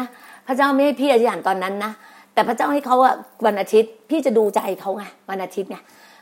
[0.48, 1.92] พระเจ้าไม่ให้พี่อธิษฐานตอนนั้นนะ
[2.34, 5.78] แต่พระเจ้าให้เขาอะวันอาทิตย์ พี่จะดูใจเขาไงวันอาทิตย์ไง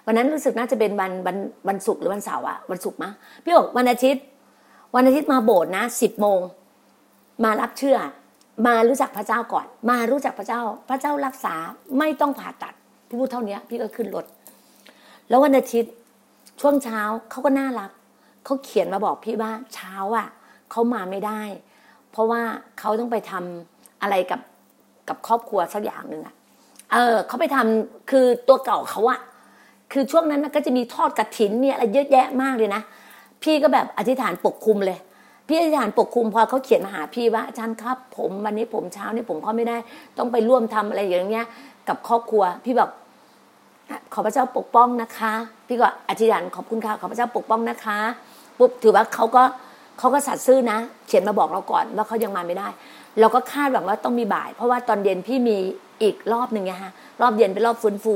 [0.06, 3.14] วันนั้นรู้สึกน่าจะเป็นวันวันวันศุกร์หรือวันเสาร์อะวันศุกร์มั้ง
[3.44, 4.24] พี่บอกวันอาทิตย์
[4.96, 6.40] วันอาทิตย์มาโบสถ์นะสิบโมง
[7.44, 7.98] มารับเชื่อ
[8.66, 11.56] มารู้จักพระเจ้าก่อน มารู้จักพระเจ้า พระเจ้ารักษา
[12.00, 12.74] ไม่ต้องผ่าตัด
[13.08, 14.26] พี่พูดเท่านี้พี่ก็ขึ้นรถ
[15.30, 15.94] แล้ววันอาทิตย์
[16.62, 17.00] ช่วงเช้า
[17.30, 17.92] เขาก็น่ารัก
[18.46, 20.28] เขาเขียนมาบอกพี่ว่าเช้าอะ
[20.72, 21.42] เขามาไม่ได้
[22.12, 22.42] เพราะว่า
[22.80, 24.42] เขาต้องไปทำอะไรกับ
[25.10, 26.36] กับครอบครัวสักอย่างหนึ่งอะ
[26.94, 29.20] เออเขาไปทำคือตัวเก่าเขาอะ
[29.92, 32.82] คือช่วงนั้นก็จะมีทอดกระถินเนี่ยอะไรเยอะแยะมากเลยนะ
[33.44, 34.98] พี่ก็แบบอธิษฐานปกคุมเลย
[35.48, 39.78] พี่อธิษฐานปกคุมพอเขาเขียนมาหาพี่ว่าอาจารย์ครับ ผมวันนี้ผมเช้านี่ผมก็ไม่ได้
[40.18, 41.48] ต้องไปร่วมทำอะไรอย่างเงี้ย
[41.88, 42.90] กับครอบครัว พี่แบบ
[44.14, 45.34] ขอพระเจ้าปกป้องนะคะ
[45.68, 48.00] พี่ก็อธิษฐานขอบคุณค่ะขอพระเจ้าปกป้องนะคะ
[48.58, 49.44] ปุ๊บถือว่าเขาก็
[50.00, 50.78] เขาก็สัตย์ซื่อนะ
[51.08, 52.68] เขียนมาบอกเราก่อนว่าเขายังมาไม่ได้
[53.20, 55.58] เราก็คาดหวังว่าต้องมีบ่าย เพราะว่าตอนเย็นพี่มี
[56.02, 56.92] อีกรอบหนึ่งไงฮะ
[57.22, 58.16] รอบเย็นเป็นรอบฟื้นฟู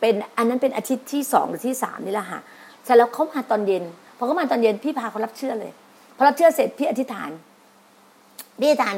[0.00, 2.40] เป็นอันนั้นเป็นอาทิตย์ที่สองหรือที่สามนี่แหละค่ะ
[2.84, 3.84] เสร็จแล้วเขามาตอนเย็น
[4.16, 5.72] พอเขามาตอนเย็นพี่พาเขารับเชื่อเลย
[6.16, 7.30] พอรับเชื่อเสร็จพี่อธิษฐาน
[8.60, 8.96] พี่อธิษฐาน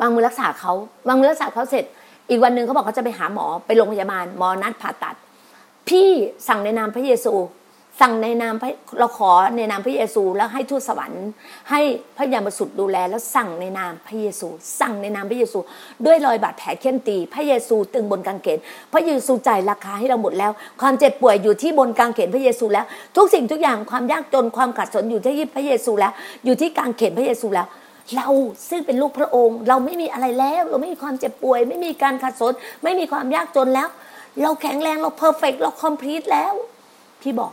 [0.00, 0.72] วางมือรักษาเขา
[1.08, 1.84] วางมือรักษาเขาเสร็จ
[2.30, 5.14] อีกวันหนึ่งเขาบอกเขาจะไปหาหมอไปโรงพยาบาลหมอนัดผ่าตัด
[5.88, 6.08] พี่
[6.48, 7.34] สั่งในนามพระเยซู
[8.00, 11.26] สั่งในนามพระเราขอในนามพระเยซู แล้วให้ทูตสวรรค์
[11.70, 11.80] ให้
[12.16, 14.48] พระยามาสุดดูแล แล้วสั่งในนามพระเยซู
[14.80, 15.58] สั่งในนามพระเยซู
[16.06, 18.58] ด้วยรอยบาดแผลเค้นตี พระเยซูตึงบนกางเขน
[18.92, 22.84] พระเยซูจ่ายราคาให้เราหมดแล้ว ความเจ็บป่วยอยู่ที่บนกางเขนพระเยซูแล้ว
[23.16, 26.12] ทุกสิ่งทุกอย่างความยากจนความขัดสนอยู่ที่พระเยซูแล้ว
[26.44, 27.66] อยู่ที่กางเขนพระเยซูแล้ว
[28.16, 28.28] เรา
[28.70, 32.52] ซึ่งเป็นลูกพระองค์ เราไม่มีอะไรแล้ว เราไม่มีความเจ็บป่วย ไม่มีการขัดสน
[32.84, 33.88] ไม่มีความยากจนแล้ว
[34.42, 36.52] เราแข็งแรงเรา perfect เรา complete แล้ว
[37.22, 37.52] พี่บอก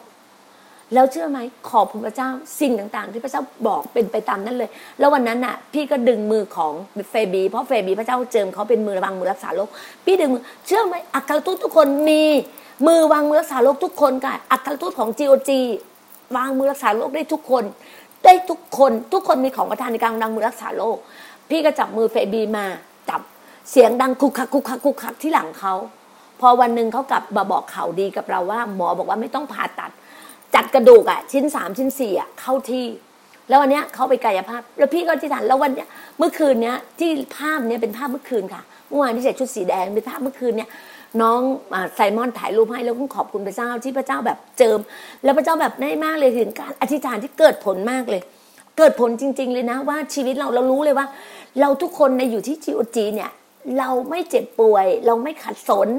[0.94, 2.30] แล้วเชื่อไหมขอบคุณพระเจ้า
[2.60, 4.70] สิ่งต่างๆ ที่พระเจ้าบอกเป็นไปตามนั้นเลย
[5.00, 6.74] แล้ววันนั้นน่ะ พี่ก็ดึงมือของ
[7.10, 9.70] เฟบี เพราะเฟบีพระเจ้าเจิมเขาเป็นมือวางมือรักษาโรค
[10.06, 12.24] พี่ดึงมือเชื่อไหมอัครทูตทุกคนมี
[12.88, 15.60] มือวางมือรักษาโรคทุกคนค่ะอัครทูตของ GOG
[16.36, 17.64] วางมือรักษาโรคได้ทุกคน
[18.26, 20.98] ได้ทุกคนทุกคนมีของประทานในการวางมือรักษาโรค
[21.50, 22.66] พี่ก็จับมือเฟบีมา
[23.10, 23.22] จับ
[23.72, 25.74] เสียงดังคุกคักคุกคักคุกคักที่หลังเขา
[26.42, 29.92] พอวันหนึ่งเขากลับมาบอกข่าวดีกับเราว่า หมอบอกว่าไม่ต้องผ่าตัด
[30.56, 32.86] จัดกระดูกอะชิ้นสามชิ้นสี่อะเข้าที่
[33.50, 35.88] แล้ววันเนี้ยเขาไปกายภาพ แล้วพี่ก็ที่ฐานแล้ววันเนี้ย
[36.18, 40.70] เมื่อคืนเนี้ยที่ภาพเนี้ยเป็นภาพเมื่อคืนค่ะเมื่อวานที่ใส่ชุดสีแดงเป็นภาพเมื่อคืนเนี้ย
[41.22, 41.40] น้อง
[41.96, 44.80] ไซมอนถ่ายรูปให้แล้วก็ขอบคุณพระเจ้าที่พระเจ้าแบบเจิม
[45.24, 48.22] แล้วพระเจ้าแบบได้มากเลยถึงการอธิษฐานที่เกิดผลมากเลย
[48.78, 51.08] เกิดผลจริง ๆ เลยนะว่าชีวิตเราเรารู้เลยว่า
[51.62, 53.32] เราทุกคนในอยู่ที่จีโอจีเนี่ย
[53.80, 55.90] เราไม่เจ็บป่วย เราไม่ขัดสน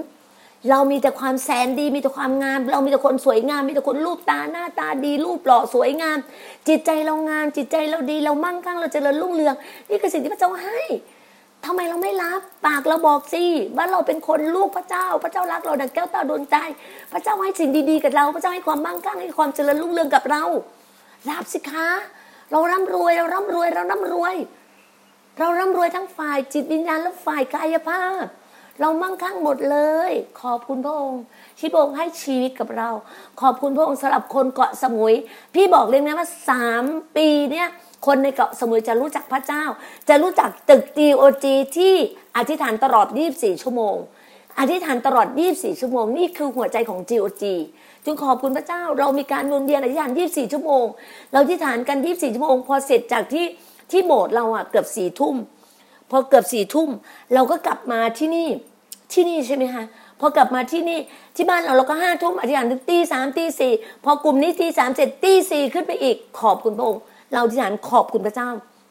[0.70, 6.18] เรามีแต่ความแสนดีมีแต่ความงาม เรามีแต่คนสวยงาม มีแต่คนรูปตาหน้าตาดีรูปหล่อสวยงาม
[6.68, 9.54] จิตใจเรางาม จิตใจเราดีเรามั่งคั่งเราเจริญรุ่งเรือง
[9.88, 10.80] นี่คือสิ่งที่พระเจ้าให้
[11.64, 13.44] ทำไมเราไม่รับปากเราบอกสิ
[13.76, 16.56] ว่าเราเป็นคนลูกพระเจ้า พระเจ้ารักเราดังแก้วตาดวงใจ
[17.12, 20.42] พระเจ้าให้สิ่งดีๆกับเรา พระเจ้าให้ความมั่งคั่งให้ความเจริญรุ่งเรืองกับเรา
[21.30, 21.88] รับสิคะ
[22.50, 24.34] เราร่ำรวยเราร่ำรวยเราร่ำรวย
[25.38, 28.24] เราร่ำรวยทั้งฝ่ายจิตวิญญาณและฝ่ายกายภาพ
[28.80, 30.10] เรามั่งคั่งหมดเลย
[30.42, 31.22] ขอบคุณพระองค์
[31.58, 32.90] ที่พระองค์ให้ชีวิตกับเรา
[33.40, 35.14] ขอบคุณพระองค์สำหรับคนเกาะสมุย
[35.54, 36.84] พี่บอกเลยนะว่าสาม
[37.16, 37.68] ปีเนี่ย
[38.06, 39.64] คนในเกาะสมุยจะรู้จักพระเจ้า
[40.08, 41.94] จะรู้จักตึกตีโอจีที่
[42.36, 43.06] อธิษฐานตลอด
[43.36, 43.96] 24 ชั่วโมง
[44.58, 47.42] อธิษฐานตลอด 24 ชั่วโมง นี่คือหัวใจของ GOG
[48.04, 50.84] จึงขอบคุณพระเจ้า เรามีการวนเวียนอธิษฐาน 24 ชั่วโมง
[51.32, 53.46] เราอธิษฐานกัน 24 ชั่วโมง พอเสร็จจากที่
[53.90, 55.34] ที่โบสถ์เราอะเกือบสี่ทุ่ม
[56.10, 56.88] พอเกือบสี่ทุ่ม
[57.34, 58.48] เราก็กลับมาที่นี่
[59.12, 59.84] ที่นี่ใช่ไหมคะ
[60.20, 60.98] พอกลับมาที่นี่
[61.36, 63.72] ที่บ้านเราเราก็ห้าทุ่มอธิษฐานถึงตีสามตีสี่
[64.04, 67.02] พอกลุ่มนี้ตีสามเสร็จตีสี่ขึ้นไปอีก ขอบคุณพระองค์
[67.32, 68.50] เราอธิษฐานขอบคุณพระเจ้า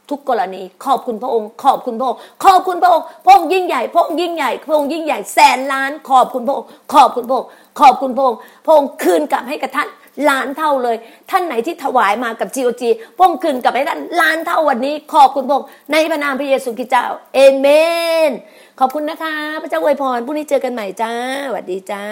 [0.10, 7.50] ทุกกรณี ขอบคุณพระองค์ ขอบคุณพระองค์ขอบคุณพระองค์พระองค์ยิ่งใหญ่พระองค์ยิ่งใหญ่พระองค์ยิ่งใหญ่แสนล้าน ขอบคุณพระองค์ขอบคุณพระองค์
[7.80, 9.88] ขอบคุณพระองค์พระองค์คืนกลับให้กับท่าน
[10.30, 10.98] ล้านเท่าเลย
[11.30, 12.84] ท่านไหนที่ถวายมากับ GOG
[13.18, 15.62] พระองค์คืนกลับให้ท่านล้านเท่าวันนี้ ขอบคุณพง
[15.92, 17.68] ในพระนามพระเยซูคริสต์เจ้าเอเม
[18.30, 18.32] น
[18.80, 21.14] ขอบคุณนะคะ พระเจ้าอวยพรพรุ่งนี้เจอกันใหม่จ้า
[21.48, 22.04] สวัสดีจ้า